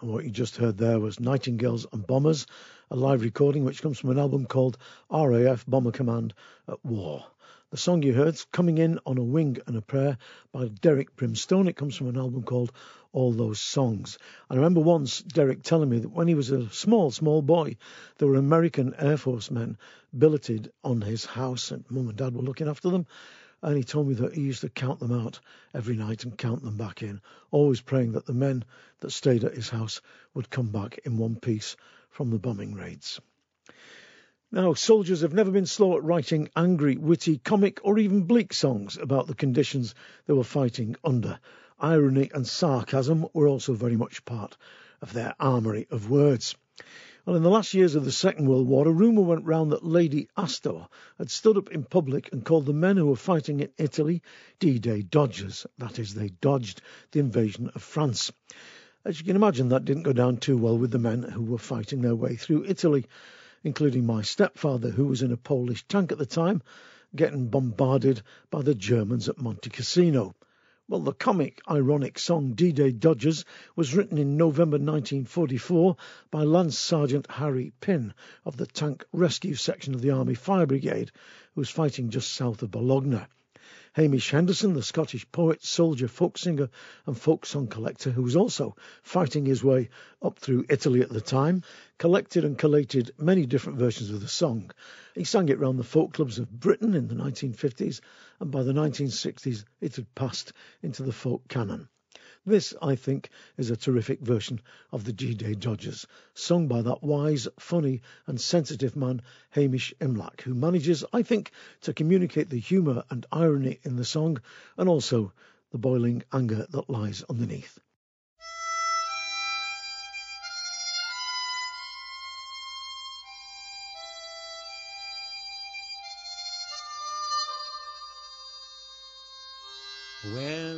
[0.05, 2.46] And what you just heard there was Nightingales and Bombers,
[2.90, 4.76] a live recording which comes from an album called
[5.11, 6.34] RAF Bomber Command
[6.68, 7.24] at War.
[7.70, 10.18] The song you heard's Coming In on a Wing and a Prayer
[10.52, 11.68] by Derek Brimstone.
[11.68, 12.70] It comes from an album called
[13.14, 14.18] All Those Songs.
[14.50, 17.78] I remember once Derek telling me that when he was a small, small boy,
[18.18, 19.78] there were American Air Force men
[20.14, 23.07] billeted on his house, and mum and dad were looking after them.
[23.64, 25.40] And he told me that he used to count them out
[25.72, 28.62] every night and count them back in, always praying that the men
[29.00, 30.02] that stayed at his house
[30.34, 31.74] would come back in one piece
[32.10, 33.22] from the bombing raids.
[34.52, 38.98] Now, soldiers have never been slow at writing angry, witty, comic, or even bleak songs
[38.98, 39.94] about the conditions
[40.26, 41.38] they were fighting under.
[41.80, 44.58] Irony and sarcasm were also very much part
[45.00, 46.54] of their armoury of words.
[47.26, 49.82] Well, in the last years of the Second World War, a rumour went round that
[49.82, 53.70] Lady Astor had stood up in public and called the men who were fighting in
[53.78, 54.20] Italy
[54.58, 55.66] D-Day dodgers.
[55.78, 58.30] That is, they dodged the invasion of France.
[59.06, 61.56] As you can imagine, that didn't go down too well with the men who were
[61.56, 63.06] fighting their way through Italy,
[63.62, 66.60] including my stepfather, who was in a Polish tank at the time,
[67.16, 68.20] getting bombarded
[68.50, 70.34] by the Germans at Monte Cassino.
[70.87, 75.97] Well, the comic, ironic song D-Day Dodgers was written in November 1944
[76.30, 78.12] by Lance Sergeant Harry Pinn
[78.45, 81.11] of the Tank Rescue Section of the Army Fire Brigade,
[81.55, 83.22] who was fighting just south of Bologna.
[83.95, 86.68] Hamish Henderson, the Scottish poet, soldier, folk singer,
[87.07, 89.89] and folk song collector, who was also fighting his way
[90.20, 91.62] up through Italy at the time,
[91.97, 94.70] collected and collated many different versions of the song.
[95.14, 98.01] He sang it round the folk clubs of Britain in the 1950s,
[98.41, 101.89] and by the 1960s it had passed into the folk canon.
[102.47, 104.61] This, I think, is a terrific version
[104.93, 110.55] of the D-Day Dodgers, sung by that wise, funny, and sensitive man, Hamish Imlach, who
[110.55, 114.43] manages, I think, to communicate the humour and irony in the song,
[114.76, 115.32] and also
[115.70, 117.78] the boiling anger that lies underneath.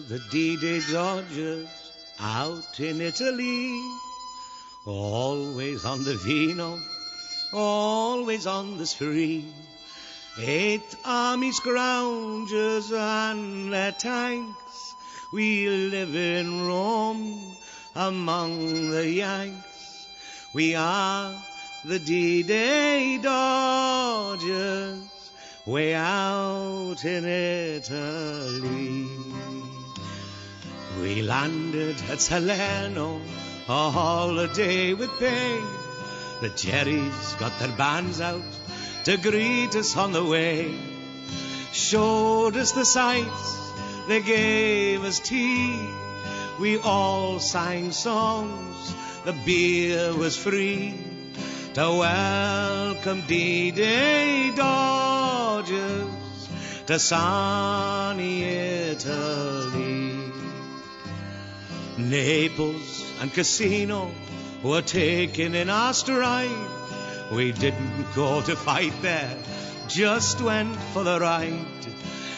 [0.08, 1.68] The D-Day Dodgers
[2.20, 3.76] out in Italy,
[4.86, 6.80] always on the vino,
[7.52, 9.44] always on the spree.
[10.38, 14.94] Eighth Army scroungers and their tanks,
[15.32, 17.56] we live in Rome
[17.96, 20.06] among the Yanks.
[20.54, 21.34] We are
[21.84, 25.00] the D-Day Dodgers,
[25.66, 29.08] way out in Italy.
[31.00, 33.20] We landed at Salerno,
[33.68, 35.60] a holiday with pay.
[36.40, 38.42] The Jerry's got their bands out
[39.04, 40.74] to greet us on the way.
[41.72, 43.72] Showed us the sights,
[44.08, 45.86] they gave us tea.
[46.58, 48.94] We all sang songs,
[49.24, 50.94] the beer was free.
[51.74, 56.08] To welcome D-Day Dodgers
[56.86, 60.15] to sunny Italy.
[61.98, 64.10] Naples and Cassino
[64.62, 66.68] were taken in our stride.
[67.32, 69.36] We didn't go to fight there,
[69.88, 71.86] just went for the ride.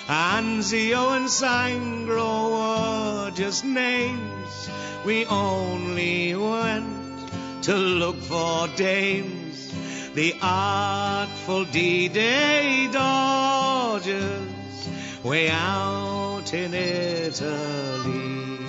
[0.07, 4.71] Anzio and Sangro were just names.
[5.05, 9.73] We only went to look for dames.
[10.15, 14.41] The artful D-Day Dodgers
[15.23, 18.68] way out in Italy.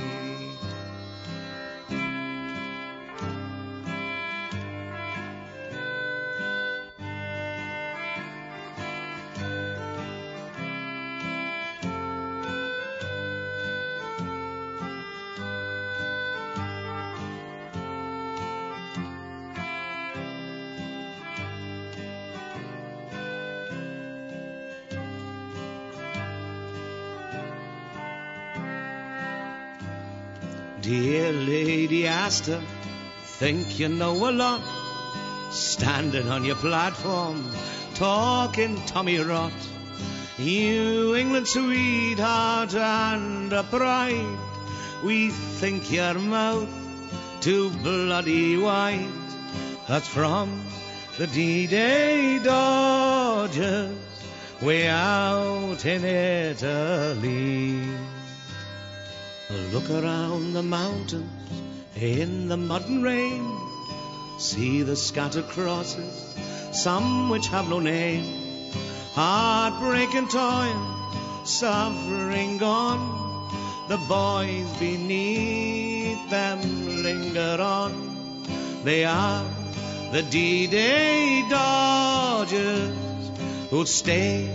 [30.89, 32.59] Dear Lady Astor,
[33.21, 34.61] think you know a lot.
[35.51, 37.51] Standing on your platform,
[37.93, 39.53] talking Tommy Rot.
[40.39, 44.39] You England sweetheart and a pride.
[45.03, 46.73] We think your mouth
[47.39, 49.13] too bloody wide.
[49.87, 50.59] That's from
[51.19, 53.95] the D-Day Dodgers,
[54.59, 57.79] way out in Italy.
[59.49, 61.27] Look around the mountains
[61.95, 63.43] in the mud and rain.
[64.37, 66.35] See the scattered crosses,
[66.71, 68.71] some which have no name.
[69.13, 73.49] Heartbreak and toil, suffering gone.
[73.87, 78.43] The boys beneath them linger on.
[78.83, 79.43] They are
[80.11, 82.95] the D-Day Dodgers
[83.71, 84.47] who'll stay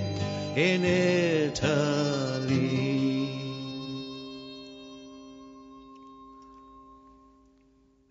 [0.55, 1.75] in Italy.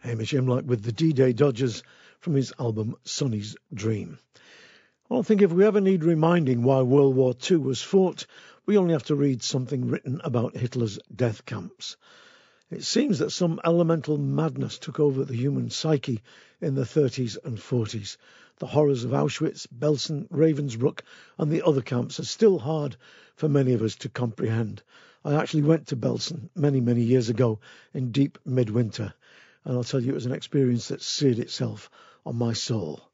[0.03, 1.81] Hamish Imlach with the D-Day Dodgers
[2.19, 4.19] from his album Sonny's Dream.
[5.07, 8.25] Well, I think if we ever need reminding why World War II was fought,
[8.65, 11.95] we only have to read something written about Hitler's death camps.
[12.69, 16.21] It seems that some elemental madness took over the human psyche
[16.59, 18.17] in the 30s and 40s.
[18.57, 20.99] The horrors of Auschwitz, Belsen, Ravensbrück,
[21.37, 22.97] and the other camps are still hard
[23.37, 24.83] for many of us to comprehend.
[25.23, 27.61] I actually went to Belsen many, many years ago
[27.93, 29.13] in deep midwinter
[29.65, 31.89] and I'll tell you it was an experience that seared itself
[32.25, 33.09] on my soul.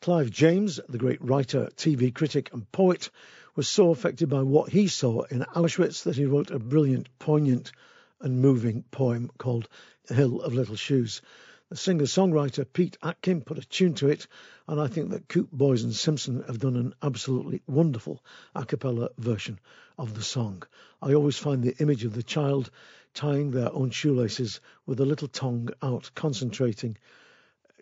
[0.00, 3.10] Clive James, the great writer, TV critic, and poet,
[3.54, 7.72] was so affected by what he saw in Auschwitz that he wrote a brilliant, poignant,
[8.20, 9.68] and moving poem called
[10.06, 11.20] The Hill of Little Shoes.
[11.68, 14.26] The singer songwriter Pete Atkin put a tune to it,
[14.66, 18.24] and I think that Coope Boyes and Simpson have done an absolutely wonderful
[18.54, 19.60] a cappella version
[19.98, 20.62] of the song.
[21.02, 22.70] I always find the image of the child
[23.14, 26.96] tying their own shoelaces with a little tongue out, concentrating,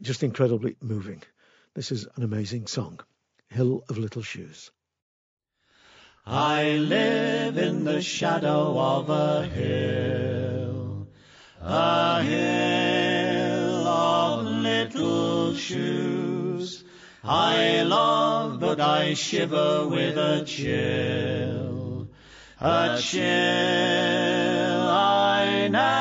[0.00, 1.22] just incredibly moving.
[1.74, 3.00] This is an amazing song,
[3.48, 4.70] Hill of Little Shoes.
[6.26, 11.08] I live in the shadow of a hill,
[11.60, 16.84] a hill of little shoes.
[17.24, 22.08] I love, but I shiver with a chill,
[22.60, 24.27] a chill
[25.74, 25.97] I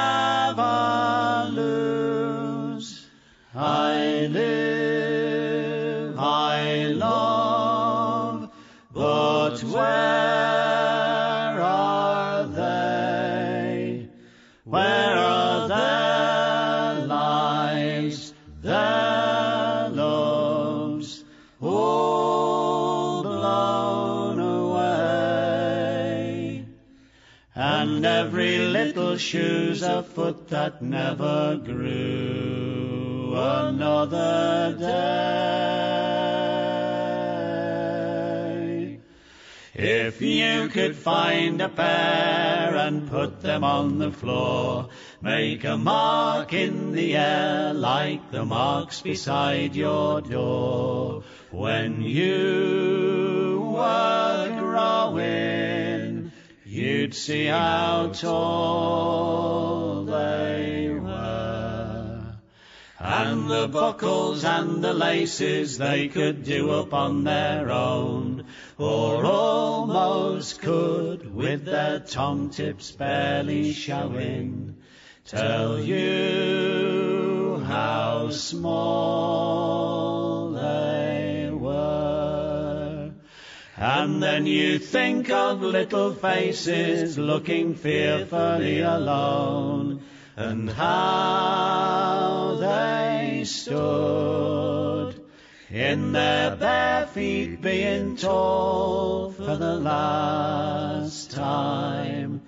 [29.18, 36.18] shoe's a foot that never grew another day.
[39.74, 44.90] If you could find a pair and put them on the floor,
[45.22, 51.24] make a mark in the air like the marks beside your door.
[51.52, 53.07] When you
[57.14, 62.36] see how tall they were.
[63.00, 68.46] And the buckles and the laces they could do up on their own,
[68.78, 74.78] or almost could with their tom tips barely showing,
[75.26, 79.77] tell you how small
[83.80, 90.02] And then you think of little faces looking fearfully alone,
[90.36, 95.24] and how they stood
[95.70, 102.42] in their bare feet being told for the last time.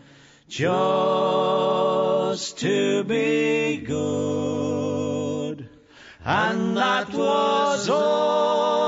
[0.48, 5.70] Just to be good.
[6.26, 8.79] And that was all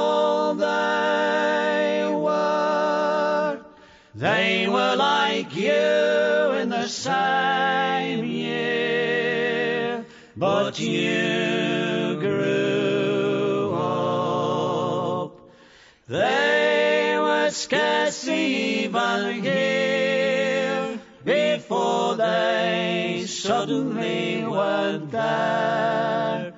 [4.22, 10.06] They were like you in the same year,
[10.38, 15.42] but you grew up.
[16.08, 26.54] They were scarce even here before they suddenly weren't there.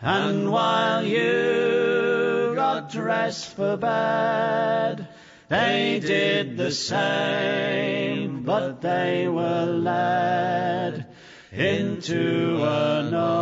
[0.00, 5.07] And while you got dressed for bed,
[5.48, 11.06] they did the same, but they were led
[11.50, 13.38] into another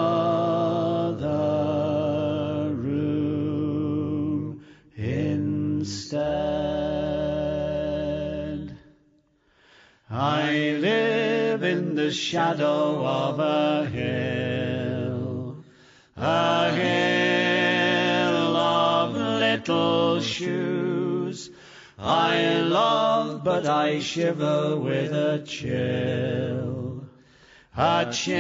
[2.73, 4.65] room
[4.95, 6.27] instead.
[10.09, 15.65] I live in the shadow of a hill,
[16.17, 21.51] a hill of little shoes.
[21.99, 27.07] I love, but I shiver with a chill,
[27.75, 28.33] a chill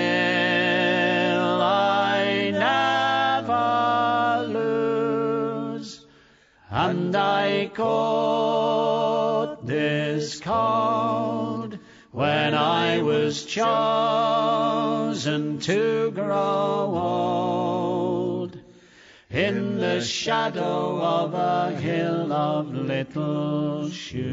[1.62, 6.04] I never lose.
[6.68, 11.78] And I caught this cold
[12.12, 13.70] when I was chosen
[15.60, 17.45] to grow old
[19.36, 24.32] in the shadow of a hill of little shoes.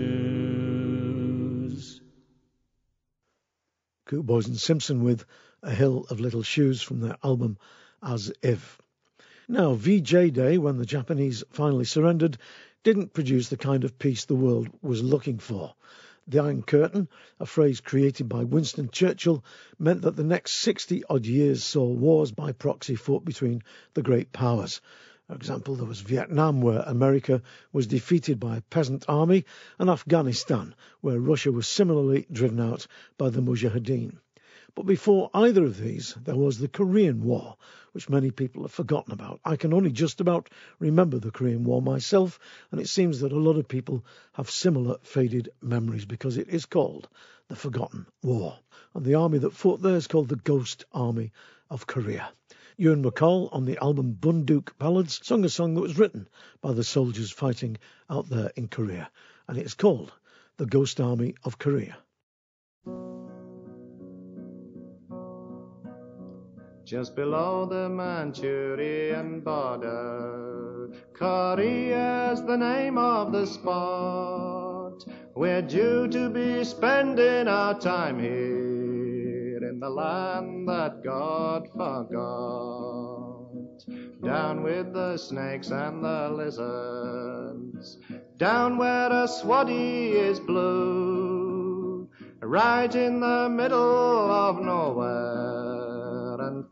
[4.05, 5.25] Coope Boyes and Simpson with
[5.61, 7.57] A Hill of Little Shoes from their album
[8.01, 8.81] As If.
[9.49, 12.37] Now, VJ Day, when the Japanese finally surrendered,
[12.83, 15.75] didn't produce the kind of peace the world was looking for.
[16.25, 19.43] The Iron Curtain, a phrase created by Winston Churchill,
[19.77, 23.61] meant that the next 60 odd years saw wars by proxy fought between
[23.93, 24.79] the great powers.
[25.27, 27.41] For example, there was Vietnam, where America
[27.73, 29.43] was defeated by a peasant army,
[29.77, 32.87] and Afghanistan, where Russia was similarly driven out
[33.17, 34.17] by the Mujahideen.
[34.75, 37.57] But before either of these, there was the Korean War,
[37.91, 39.39] which many people have forgotten about.
[39.45, 42.39] I can only just about remember the Korean War myself,
[42.71, 46.65] and it seems that a lot of people have similar faded memories because it is
[46.65, 47.07] called
[47.49, 48.57] the Forgotten War.
[48.95, 51.31] And the army that fought there is called the Ghost Army
[51.69, 52.31] of Korea.
[52.75, 56.27] Ewan MacColl on the album Bundook Ballads sung a song that was written
[56.61, 57.77] by the soldiers fighting
[58.09, 59.11] out there in Korea,
[59.47, 60.11] and it's called
[60.57, 61.95] The Ghost Army of Korea.
[66.93, 75.03] Just below the Manchurian border, Korea's the name of the spot.
[75.33, 82.13] We're due to be spending our time here in the land that God forgot.
[84.23, 87.97] Down with the snakes and the lizards,
[88.37, 92.07] down where a swaddy is blue,
[92.39, 95.92] right in the middle of nowhere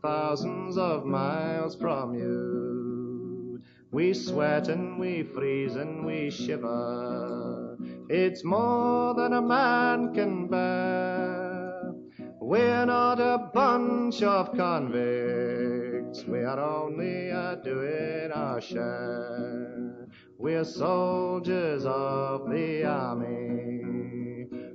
[0.02, 3.60] thousands of miles from you.
[3.90, 7.78] We sweat and we freeze and we shiver.
[8.08, 11.94] It's more than a man can bear.
[12.40, 16.24] We're not a bunch of convicts.
[16.24, 20.08] We are only a doing our share.
[20.38, 23.62] We're soldiers of the army.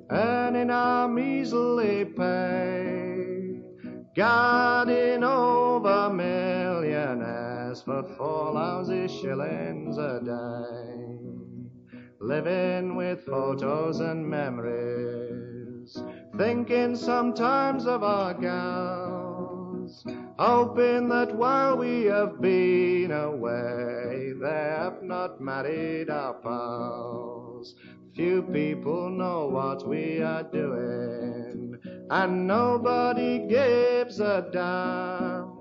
[0.10, 3.07] And earning a measly pay,
[4.18, 15.96] guarding over millionaires for four lousy shillings a day, living with photos and memories,
[16.36, 20.04] thinking sometimes of our gals,
[20.40, 27.76] hoping that while we have been away, they have not married our pals.
[28.16, 31.77] Few people know what we are doing,
[32.10, 35.54] and nobody gives a damn.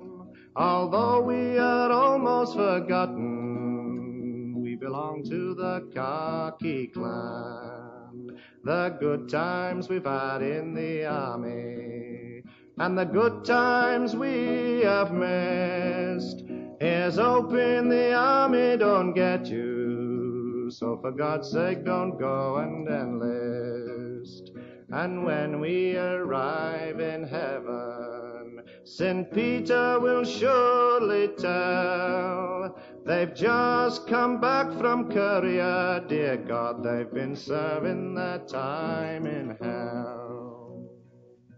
[0.54, 8.38] Although we are almost forgotten, we belong to the khaki clan.
[8.64, 12.42] The good times we've had in the army,
[12.78, 16.44] and the good times we have missed.
[16.80, 20.70] Here's hoping the army don't get you.
[20.70, 24.55] So for God's sake, don't go and enlist.
[24.90, 29.32] And when we arrive in heaven, St.
[29.32, 32.78] Peter will surely tell.
[33.04, 40.88] They've just come back from Korea, dear God, they've been serving their time in hell.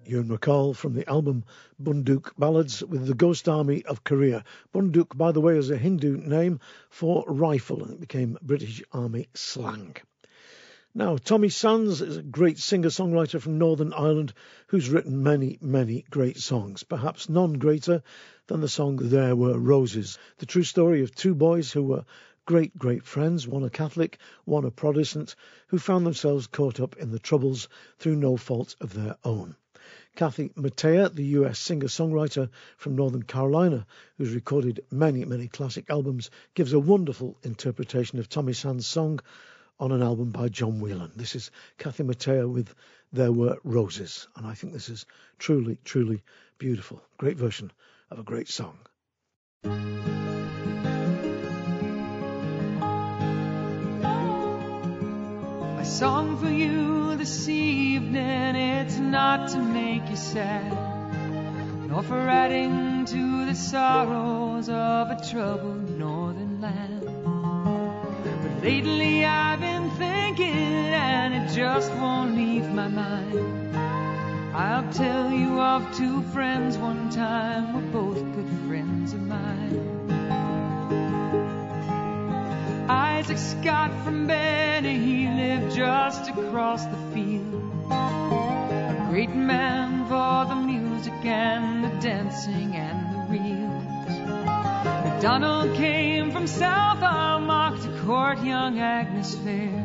[0.06, 1.44] Ewan MacColl from the album
[1.82, 4.42] Bundook Ballads with the Ghost Army of Korea.
[4.72, 9.28] Bundook, by the way, is a Hindu name for rifle and it became British Army
[9.34, 9.96] slang.
[10.98, 14.32] Now, Tommy Sands is a great singer songwriter from Northern Ireland
[14.66, 18.02] who's written many, many great songs, perhaps none greater
[18.48, 22.04] than the song There Were Roses, the true story of two boys who were
[22.46, 25.36] great, great friends, one a Catholic, one a Protestant,
[25.68, 27.68] who found themselves caught up in the troubles
[28.00, 29.54] through no fault of their own.
[30.16, 36.28] Kathy Mattea, the US singer songwriter from Northern Carolina, who's recorded many, many classic albums,
[36.54, 39.20] gives a wonderful interpretation of Tommy Sands' song
[39.80, 41.12] on an album by John Whelan.
[41.14, 42.74] This is Kathy Mattea with
[43.12, 45.06] There Were Roses, and I think this is
[45.38, 46.22] truly, truly
[46.58, 47.00] beautiful.
[47.16, 47.70] Great version
[48.10, 48.78] of a great song.
[55.78, 60.72] A song for you this evening, it's not to make you sad,
[61.88, 67.17] nor for adding to the sorrows of a troubled northern land.
[68.62, 73.76] Lately I've been thinking, and it just won't leave my mind.
[74.54, 80.08] I'll tell you of two friends one time were both good friends of mine.
[82.90, 87.62] Isaac Scott from Benny, he lived just across the field.
[87.90, 92.97] A great man for the music and the dancing and
[95.18, 99.84] MacDonald came from South Armagh to court young Agnes Fair.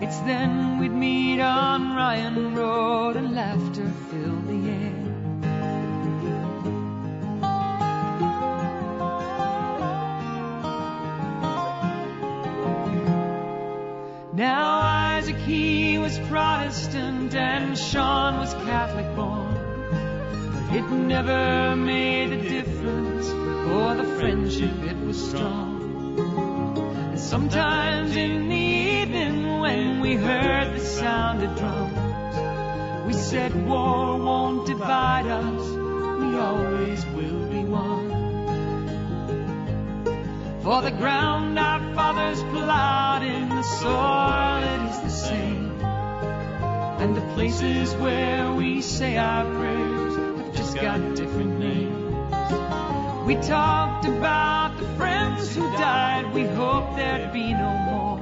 [0.00, 4.92] It's then we'd meet on Ryan Road and laughter filled the air.
[14.32, 14.80] Now
[15.16, 19.39] Isaac he was Protestant and Sean was Catholic born.
[20.72, 26.86] It never made a difference, for the friendship it was strong.
[27.10, 34.16] And sometimes in the evening when we heard the sound of drums, we said war
[34.18, 35.70] won't divide us,
[36.22, 38.10] we always will be one.
[40.62, 45.80] For the ground our fathers plowed in the soil, it is the same.
[47.00, 49.99] And the places where we say our prayers
[50.54, 51.96] just got different names.
[53.26, 58.18] We talked about the friends who died, we hoped there'd be no more.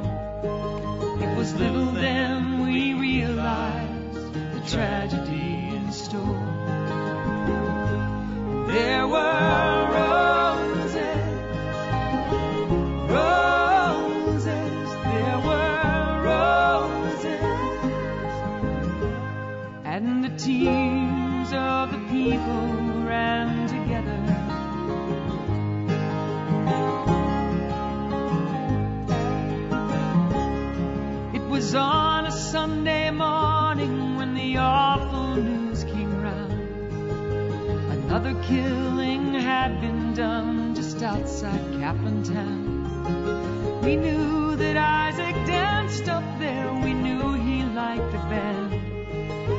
[1.23, 6.45] It was little then we realized the tragedy in store.
[8.69, 11.29] There were roses
[13.11, 17.41] roses, there were roses,
[19.85, 21.78] and the tears of
[31.69, 36.53] was on a Sunday morning when the awful news came round.
[37.93, 43.83] Another killing had been done just outside Kaplan Town.
[43.83, 48.73] We knew that Isaac danced up there, we knew he liked the band.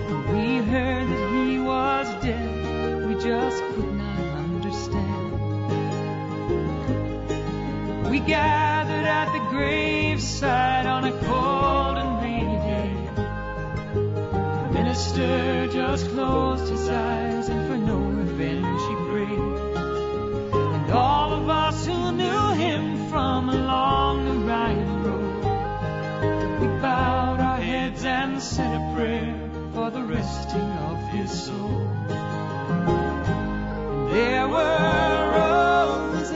[0.09, 5.29] When we heard that he was dead, we just could not understand.
[8.09, 11.48] We gathered at the graveside on a cold
[14.99, 19.39] minister just closed his eyes and for no revenge he prayed.
[20.75, 25.43] And all of us who knew him from along the Ryan Road,
[26.59, 31.87] we bowed our heads and said a prayer for the resting of his soul.
[34.11, 36.31] There were roses,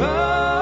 [0.00, 0.57] roses,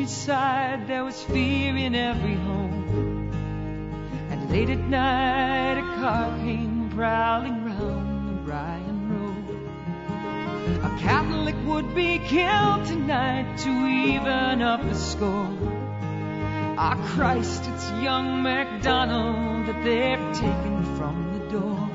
[0.00, 0.86] countryside.
[0.86, 3.30] There was fear in every home.
[4.30, 9.46] And late at night, a car came prowling round the Ryan Road.
[10.84, 15.54] A Catholic would be killed tonight to even up the score.
[16.78, 21.90] Ah, Christ, it's young MacDonald that they've taken from the door.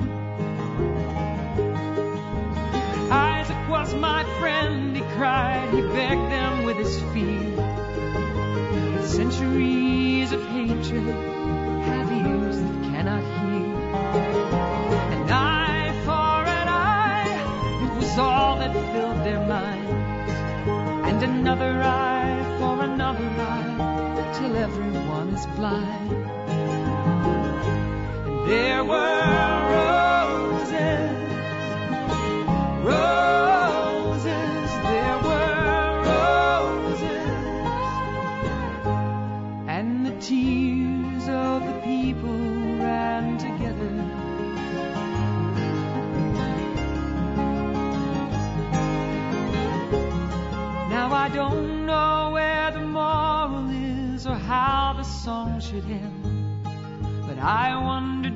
[3.11, 7.64] Isaac was my friend, he cried, he begged them with his feet.
[9.06, 11.15] Centuries of hatred
[11.86, 13.76] have ears that cannot hear.
[15.14, 20.34] An eye for an eye, it was all that filled their minds.
[21.07, 26.11] And another eye for another eye, till everyone is blind.
[28.26, 29.94] And there were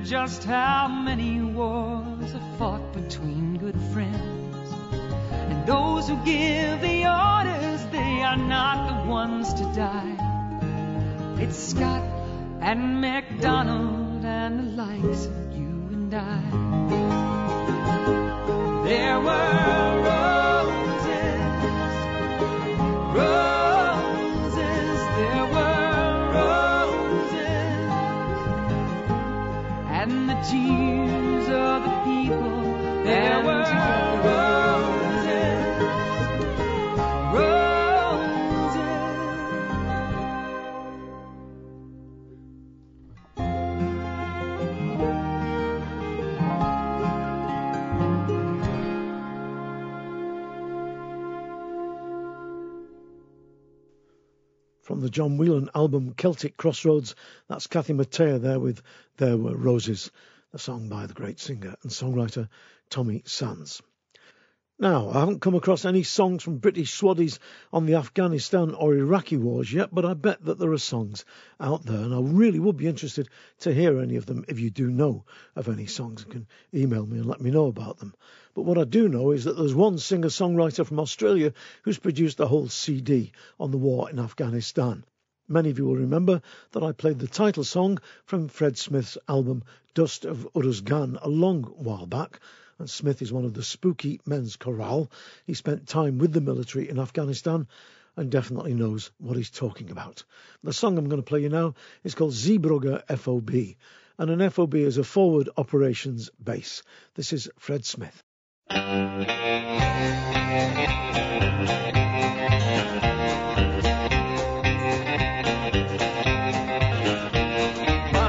[0.04, 4.72] just how many wars are fought between good friends.
[5.32, 10.16] And those who give the orders, they are not the ones to die.
[11.42, 12.04] It's Scott
[12.62, 16.42] and MacDonald and the likes of you and I.
[18.84, 19.79] There were
[55.10, 57.16] the John Whelan album Celtic Crossroads,
[57.48, 58.84] that's Kathy Mattea there with
[59.18, 60.12] There Were Roses,
[60.54, 62.48] a song by the great singer and songwriter
[62.92, 63.82] Tommy Sands.
[64.78, 67.40] Now, I haven't come across any songs from British Swaddies
[67.74, 71.26] on the Afghanistan or Iraqi wars yet, but I bet that there are songs
[71.60, 73.30] out there, and I really would be interested
[73.62, 75.26] to hear any of them if you do know
[75.56, 78.14] of any songs and can email me and let me know about them.
[78.60, 81.54] But what I do know is that there's one singer songwriter from Australia
[81.84, 85.06] who's produced a whole CD on the war in Afghanistan.
[85.48, 86.42] Many of you will remember
[86.74, 89.64] that I played the title song from Fred Smith's album
[89.94, 92.42] Dust of Uruzgan a long while back,
[92.80, 95.10] and Smith is one of the spooky men's chorale.
[95.46, 97.66] He spent time with the military in Afghanistan
[98.18, 100.26] and definitely knows what he's talking about.
[100.66, 103.52] The song I'm going to play you now is called Zeebrugge FOB,
[104.18, 106.84] and an FOB is a forward operations base.
[107.16, 108.22] This is Fred Smith.
[108.72, 108.78] My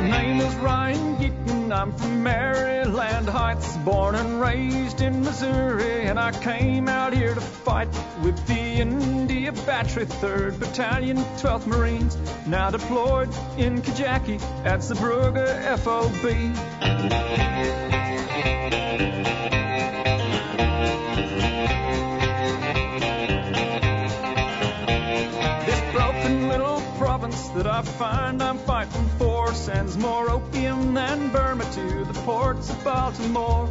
[0.01, 1.71] name is Ryan Gittin.
[1.73, 7.41] I'm from Maryland Heights, born and raised in Missouri, and I came out here to
[7.41, 7.89] fight
[8.23, 16.25] with the India Battery 3rd Battalion, 12th Marines, now deployed in Kajaki at Zeebrugge FOB.
[27.63, 32.83] That I find I'm fighting for sends more opium than Burma to the ports of
[32.83, 33.69] Baltimore.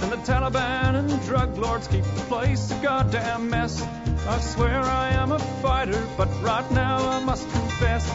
[0.00, 3.80] And the Taliban and drug lords keep the place a goddamn mess.
[4.28, 8.06] I swear I am a fighter, but right now I must confess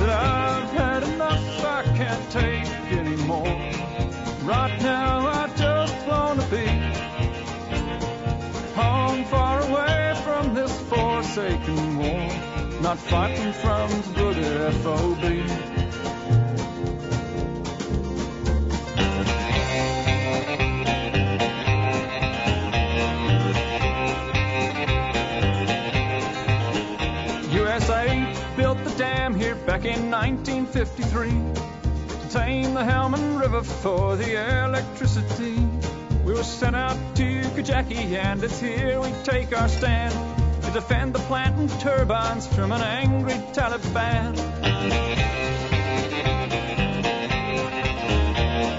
[0.00, 1.64] that I've had enough.
[1.64, 3.46] I can't take anymore.
[4.42, 5.17] Right now
[12.80, 15.22] not fighting from the boogie FOB.
[27.52, 34.64] USA built the dam here back in 1953 to tame the Helmand River for the
[34.64, 35.56] electricity.
[36.24, 40.27] We were sent out to Kajaki, and it's here we take our stand
[40.80, 44.36] defend the plant and turbines from an angry Taliban.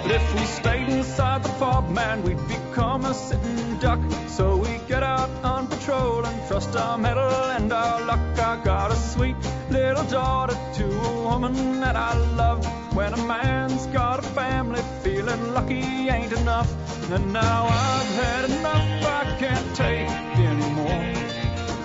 [0.04, 4.00] But if we stayed inside the fob, man, we'd become a sitting duck.
[4.30, 8.40] So we get out on patrol and trust our metal and our luck.
[8.40, 9.36] I got a sweet
[9.70, 12.66] little daughter to a woman that I love.
[12.96, 16.72] When a man's got a family, feeling lucky ain't enough.
[17.12, 21.29] And now I've had enough, I can't take anymore.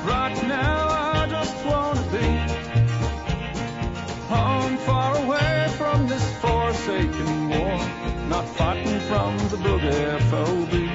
[0.05, 2.29] Right now I just wanna be
[4.29, 7.79] home far away from this forsaken war,
[8.29, 10.94] not fighting from the boogie FOB.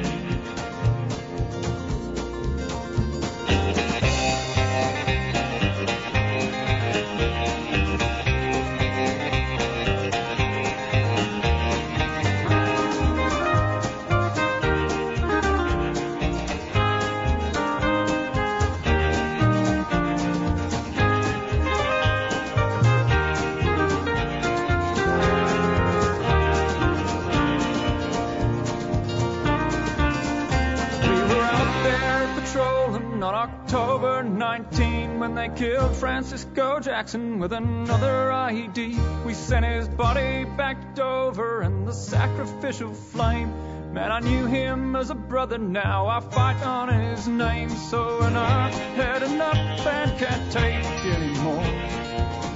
[34.39, 39.25] 19 when they killed Francisco Jackson with another IED.
[39.25, 43.93] We sent his body back to Dover in the sacrificial flame.
[43.93, 47.69] Man, I knew him as a brother, now I fight on his name.
[47.69, 50.85] So when I'm heading up and can't take
[51.17, 51.63] anymore,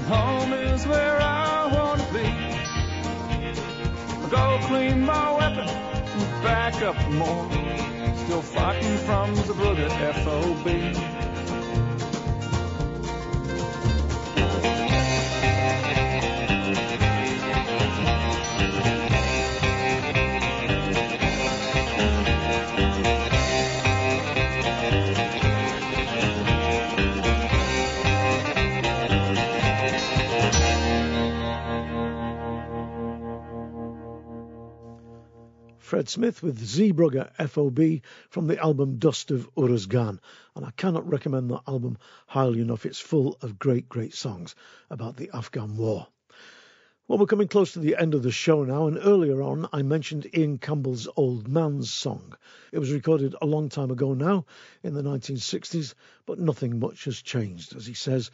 [0.07, 2.29] home is where I wanna be.
[4.21, 7.51] I'll go clean my weapon and back up more.
[8.23, 9.89] Still fighting from the brother
[10.23, 11.23] FOB.
[35.93, 38.01] Fred Smith with Zeebrugge FOB
[38.31, 40.17] from the album Dust of Uruzgan.
[40.55, 42.87] And I cannot recommend that album highly enough.
[42.87, 44.55] It's full of great, great songs
[44.89, 46.07] about the Afghan war.
[47.07, 49.83] Well, we're coming close to the end of the show now, and earlier on I
[49.83, 52.35] mentioned Ian Campbell's Old Man's Song.
[52.71, 54.47] It was recorded a long time ago now,
[54.81, 55.93] in the 1960s,
[56.25, 58.31] but nothing much has changed, as he says.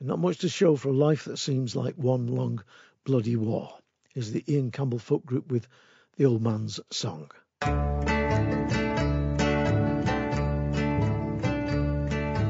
[0.00, 2.64] Not much to show for a life that seems like one long
[3.04, 3.78] bloody war.
[4.16, 5.68] Is the Ian Campbell folk group with
[6.16, 7.30] the Old Man's Song.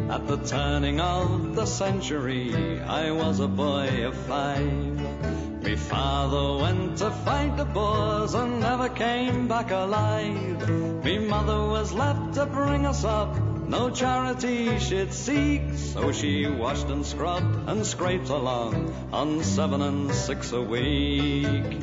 [0.09, 5.65] At the turning of the century, I was a boy of five.
[5.65, 11.05] Me father went to fight the Boers and never came back alive.
[11.05, 13.37] Me mother was left to bring us up,
[13.69, 20.15] no charity she'd seek, so she washed and scrubbed and scraped along on seven and
[20.15, 21.83] six a week.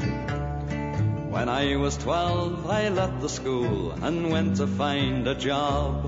[1.34, 6.08] When I was twelve, I left the school and went to find a job.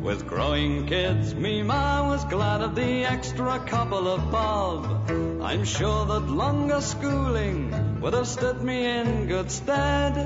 [0.00, 5.10] With growing kids, me ma was glad of the extra couple of bob.
[5.42, 10.16] I'm sure that longer schooling would have stood me in good stead.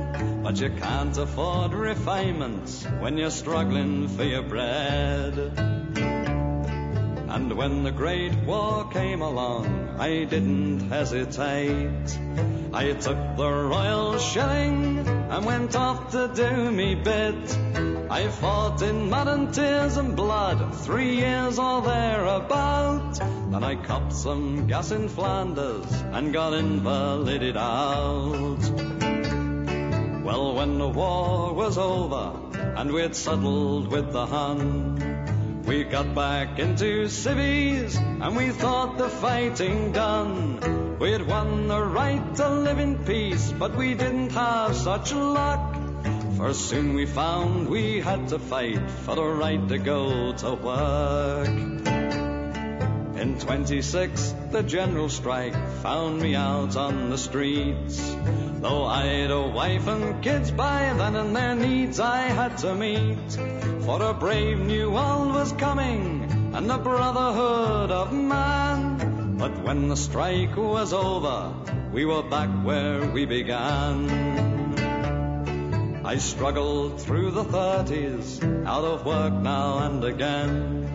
[0.45, 5.35] But you can't afford refinements when you're struggling for your bread.
[7.29, 12.19] And when the Great War came along, I didn't hesitate.
[12.73, 17.59] I took the royal shilling and went off to do me bit.
[18.09, 23.15] I fought in mud and tears and blood, three years or thereabout.
[23.51, 28.63] Then I copped some gas in Flanders and got invalided out.
[30.23, 35.18] Well, when the war was over and we'd settled with the Hun,
[35.69, 40.99] we got back into civvies and we thought the fighting done.
[40.99, 45.77] We'd won the right to live in peace, but we didn't have such luck.
[46.39, 51.98] For soon we found we had to fight for the right to go to work.
[53.19, 58.15] In 26, the general strike found me out on the streets.
[58.61, 63.33] Though I'd a wife and kids by then and their needs I had to meet.
[63.81, 69.37] For a brave new world was coming and the brotherhood of man.
[69.37, 71.53] But when the strike was over,
[71.93, 74.09] we were back where we began.
[76.05, 80.88] I struggled through the thirties, out of work now and again.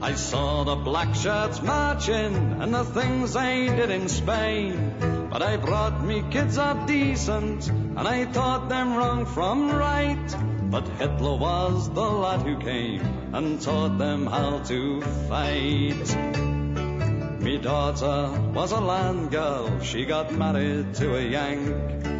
[0.00, 5.28] I saw the black shirts marching and the things they did in Spain.
[5.30, 10.36] But I brought me kids up decent and I taught them wrong from right.
[10.70, 13.00] But Hitler was the lad who came
[13.34, 16.16] and taught them how to fight.
[17.40, 22.17] Me daughter was a land girl, she got married to a Yank.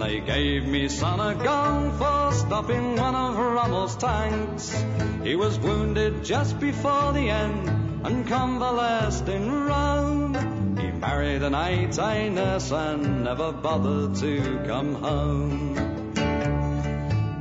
[0.00, 4.74] They gave me son a gun for stopping one of Rommel's tanks.
[5.22, 7.68] He was wounded just before the end
[8.06, 10.78] and convalesced in Rome.
[10.78, 15.74] He married an eight-eye nurse and never bothered to come home.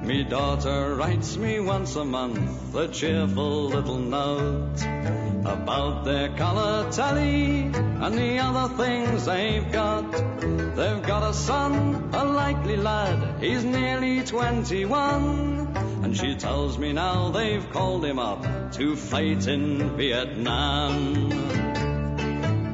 [0.06, 7.62] Me daughter writes me once a month a cheerful little note about their colour telly
[7.62, 10.12] and the other things they've got.
[10.42, 15.78] They've got a son, a likely lad, he's nearly 21.
[16.04, 21.69] And she tells me now they've called him up to fight in Vietnam.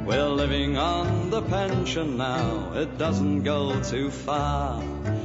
[0.05, 4.79] We're living on the pension now, it doesn't go too far.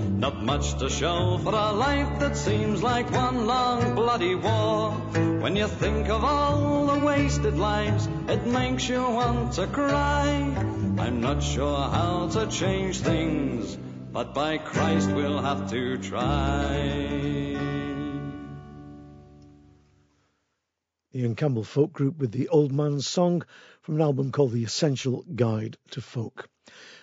[0.09, 4.93] Not much to show for a life that seems like one long bloody war.
[5.43, 10.31] When you think of all the wasted lives, it makes you want to cry.
[10.99, 13.77] I'm not sure how to change things,
[14.13, 17.40] but by Christ we'll have to try.
[21.13, 23.43] Ian Campbell Folk Group with the Old Man's Song
[23.83, 26.49] from an album called The Essential Guide to Folk.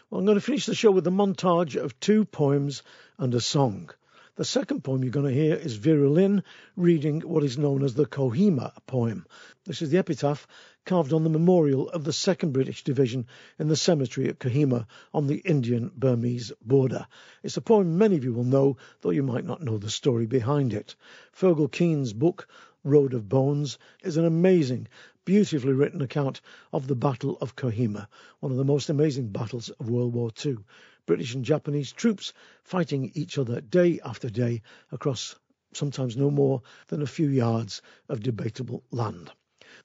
[0.09, 2.83] Well, I'm going to finish the show with a montage of two poems
[3.17, 3.89] and a song.
[4.37, 6.43] The second poem you're going to hear is Vera Lynn
[6.77, 9.25] reading what is known as the Kohima poem.
[9.65, 10.47] This is the epitaph
[10.85, 13.25] carved on the memorial of the 2nd British Division
[13.59, 17.07] in the cemetery at Kohima on the Indian Burmese border.
[17.43, 20.27] It's a poem many of you will know, though you might not know the story
[20.27, 20.95] behind it.
[21.33, 22.47] Fergal Keane's book,
[22.87, 24.87] Road of Bones, is an amazing,
[25.25, 26.39] beautifully written account
[26.71, 28.07] of the Battle of Kohima,
[28.39, 30.59] one of the most amazing battles of World War II.
[31.05, 32.31] British and Japanese troops
[32.63, 35.35] fighting each other day after day across
[35.73, 39.31] sometimes no more than a few yards of debatable land.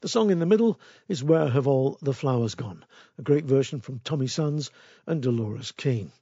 [0.01, 2.85] The song in the middle is Where Have All the Flowers Gone,
[3.19, 4.71] a great version from Tommy Sands
[5.09, 6.13] and Dolores Keane.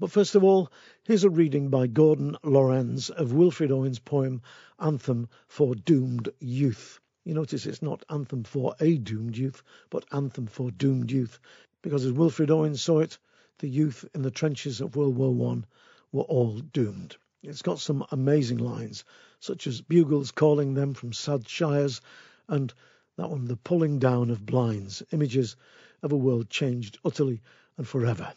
[0.00, 0.72] But first of all,
[1.04, 4.42] here's a reading by Gordon Lorenz of Wilfred Owen's poem
[4.80, 6.98] Anthem for Doomed Youth.
[7.22, 11.38] You notice it's not Anthem for a Doomed Youth, but Anthem for Doomed Youth,
[11.80, 13.18] because as Wilfred Owen saw it,
[13.58, 15.64] the youth in the trenches of World War One
[16.10, 17.16] were all doomed.
[17.44, 19.04] It's got some amazing lines,
[19.38, 22.00] such as bugles calling them from sad shires,
[22.48, 22.74] and
[23.16, 25.54] that one, the pulling down of blinds, images
[26.02, 27.42] of a world changed utterly
[27.76, 28.34] and forever.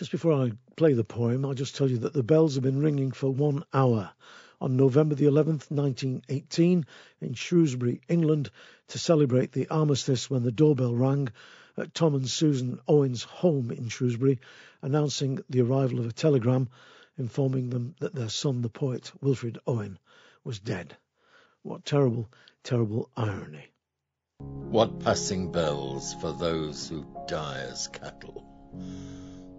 [0.00, 2.80] Just before I play the poem, I'll just tell you that the bells have been
[2.80, 4.10] ringing for one hour
[4.58, 6.86] on November the 11th, 1918,
[7.20, 8.50] in Shrewsbury, England,
[8.88, 11.28] to celebrate the armistice when the doorbell rang
[11.76, 14.40] at Tom and Susan Owen's home in Shrewsbury,
[14.80, 16.70] announcing the arrival of a telegram
[17.18, 19.98] informing them that their son, the poet Wilfred Owen,
[20.44, 20.96] was dead.
[21.60, 22.30] What terrible,
[22.64, 23.66] terrible irony.
[24.38, 28.46] What passing bells for those who die as cattle.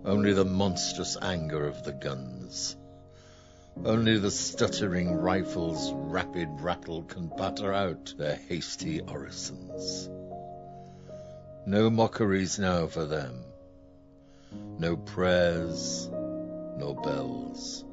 [0.03, 2.76] Only the monstrous anger of the guns
[3.86, 10.07] only the stuttering rifle's rapid rattle can batter out their hasty orisons.
[11.65, 13.44] No mockeries now for them,
[14.78, 17.84] no prayers, no bells,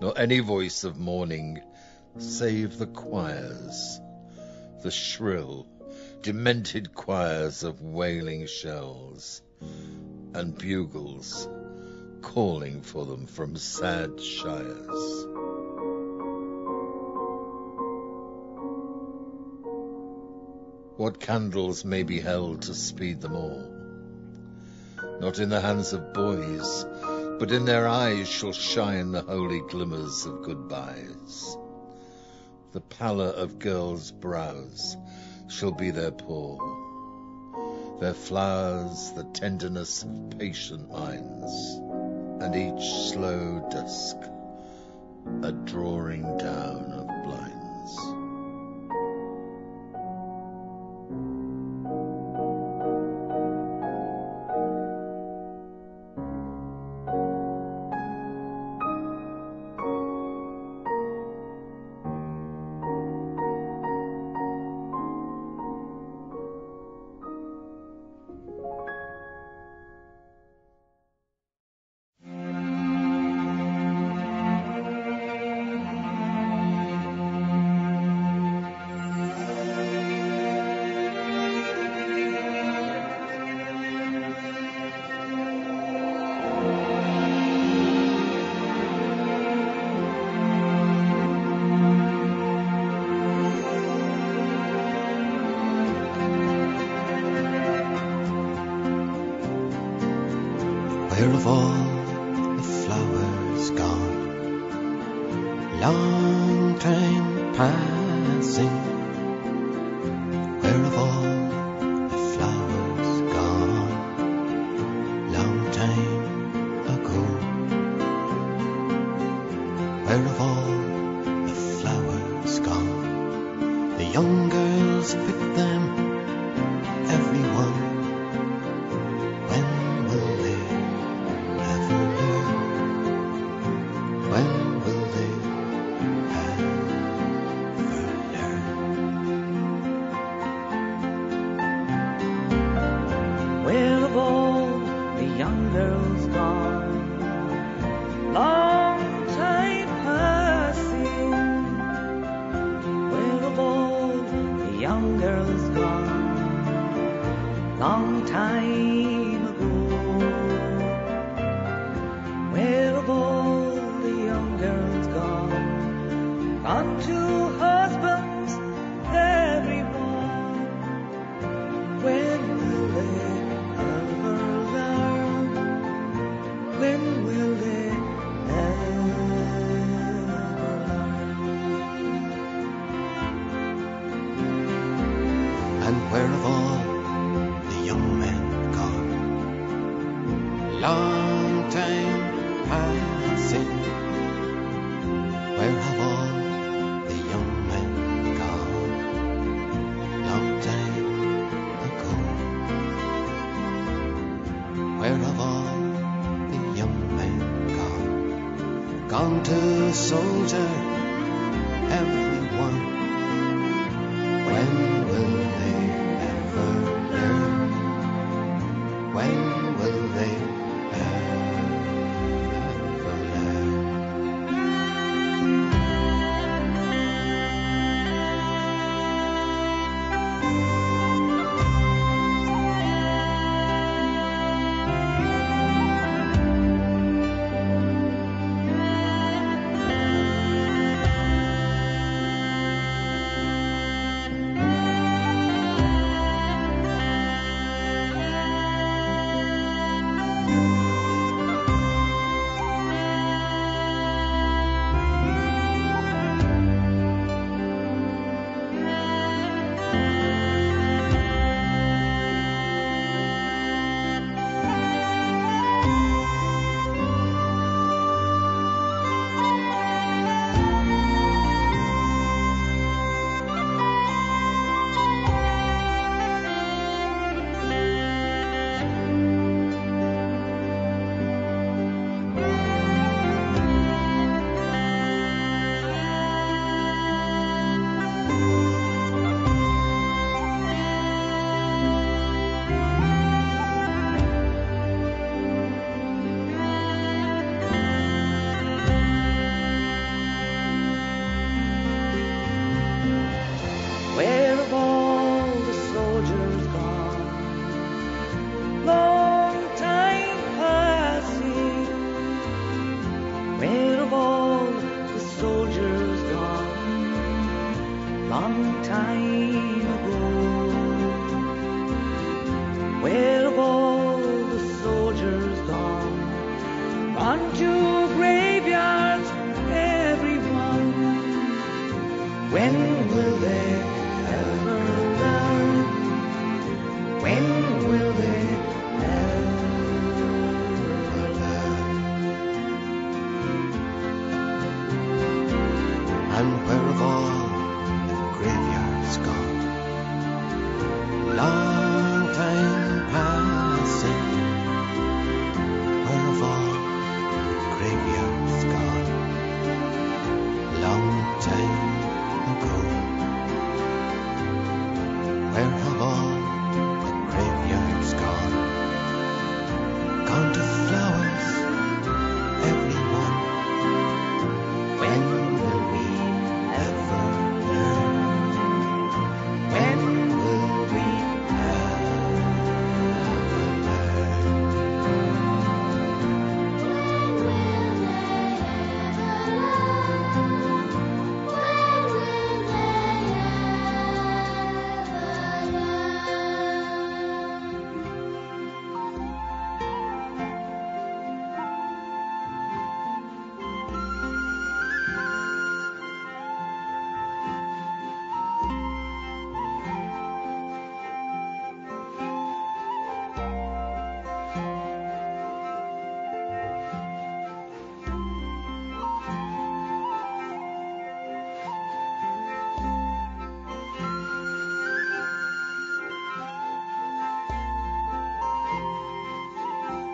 [0.00, 1.60] nor any voice of mourning,
[2.18, 4.00] save the choirs,
[4.82, 5.66] the shrill,
[6.22, 9.42] demented choirs of wailing shells,
[10.34, 11.48] and bugles
[12.22, 15.26] calling for them from sad shires.
[20.96, 23.66] What candles may be held to speed them all?
[25.20, 26.84] Not in the hands of boys,
[27.38, 31.56] but in their eyes shall shine the holy glimmers of goodbyes.
[32.72, 34.96] The pallor of girls' brows
[35.48, 36.60] shall be their pall,
[38.00, 41.52] their flowers the tenderness of patient minds
[42.42, 44.16] and each slow dusk
[45.42, 48.19] a drawing down of blinds.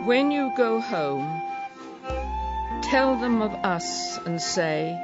[0.07, 1.43] When you go home,
[2.81, 4.97] tell them of us and say,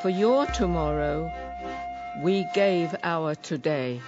[0.00, 1.32] For your tomorrow,
[2.22, 4.00] we gave our today.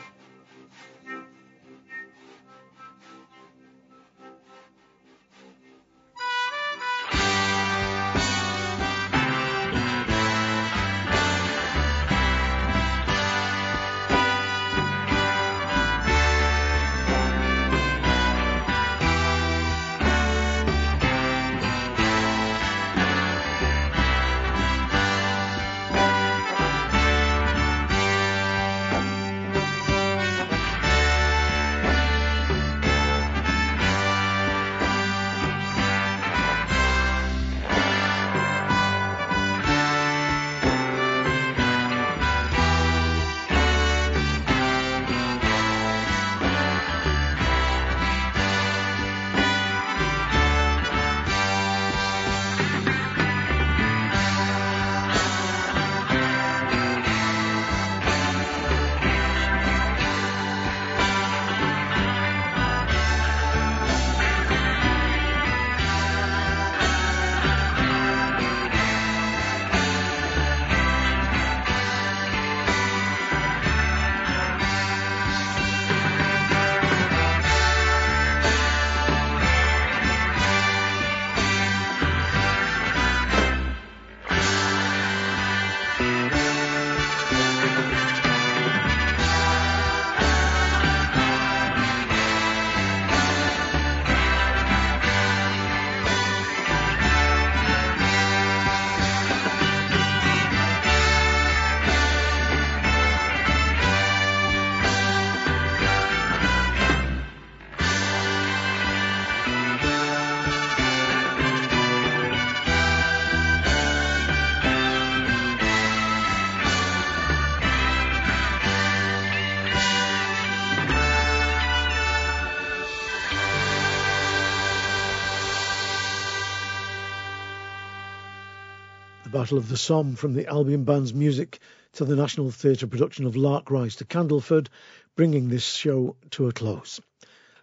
[129.53, 131.61] Of the Somme from the Albion Band's music
[131.93, 134.67] to the National Theatre production of Lark Rise to Candleford,
[135.15, 137.01] bringing this show to a close.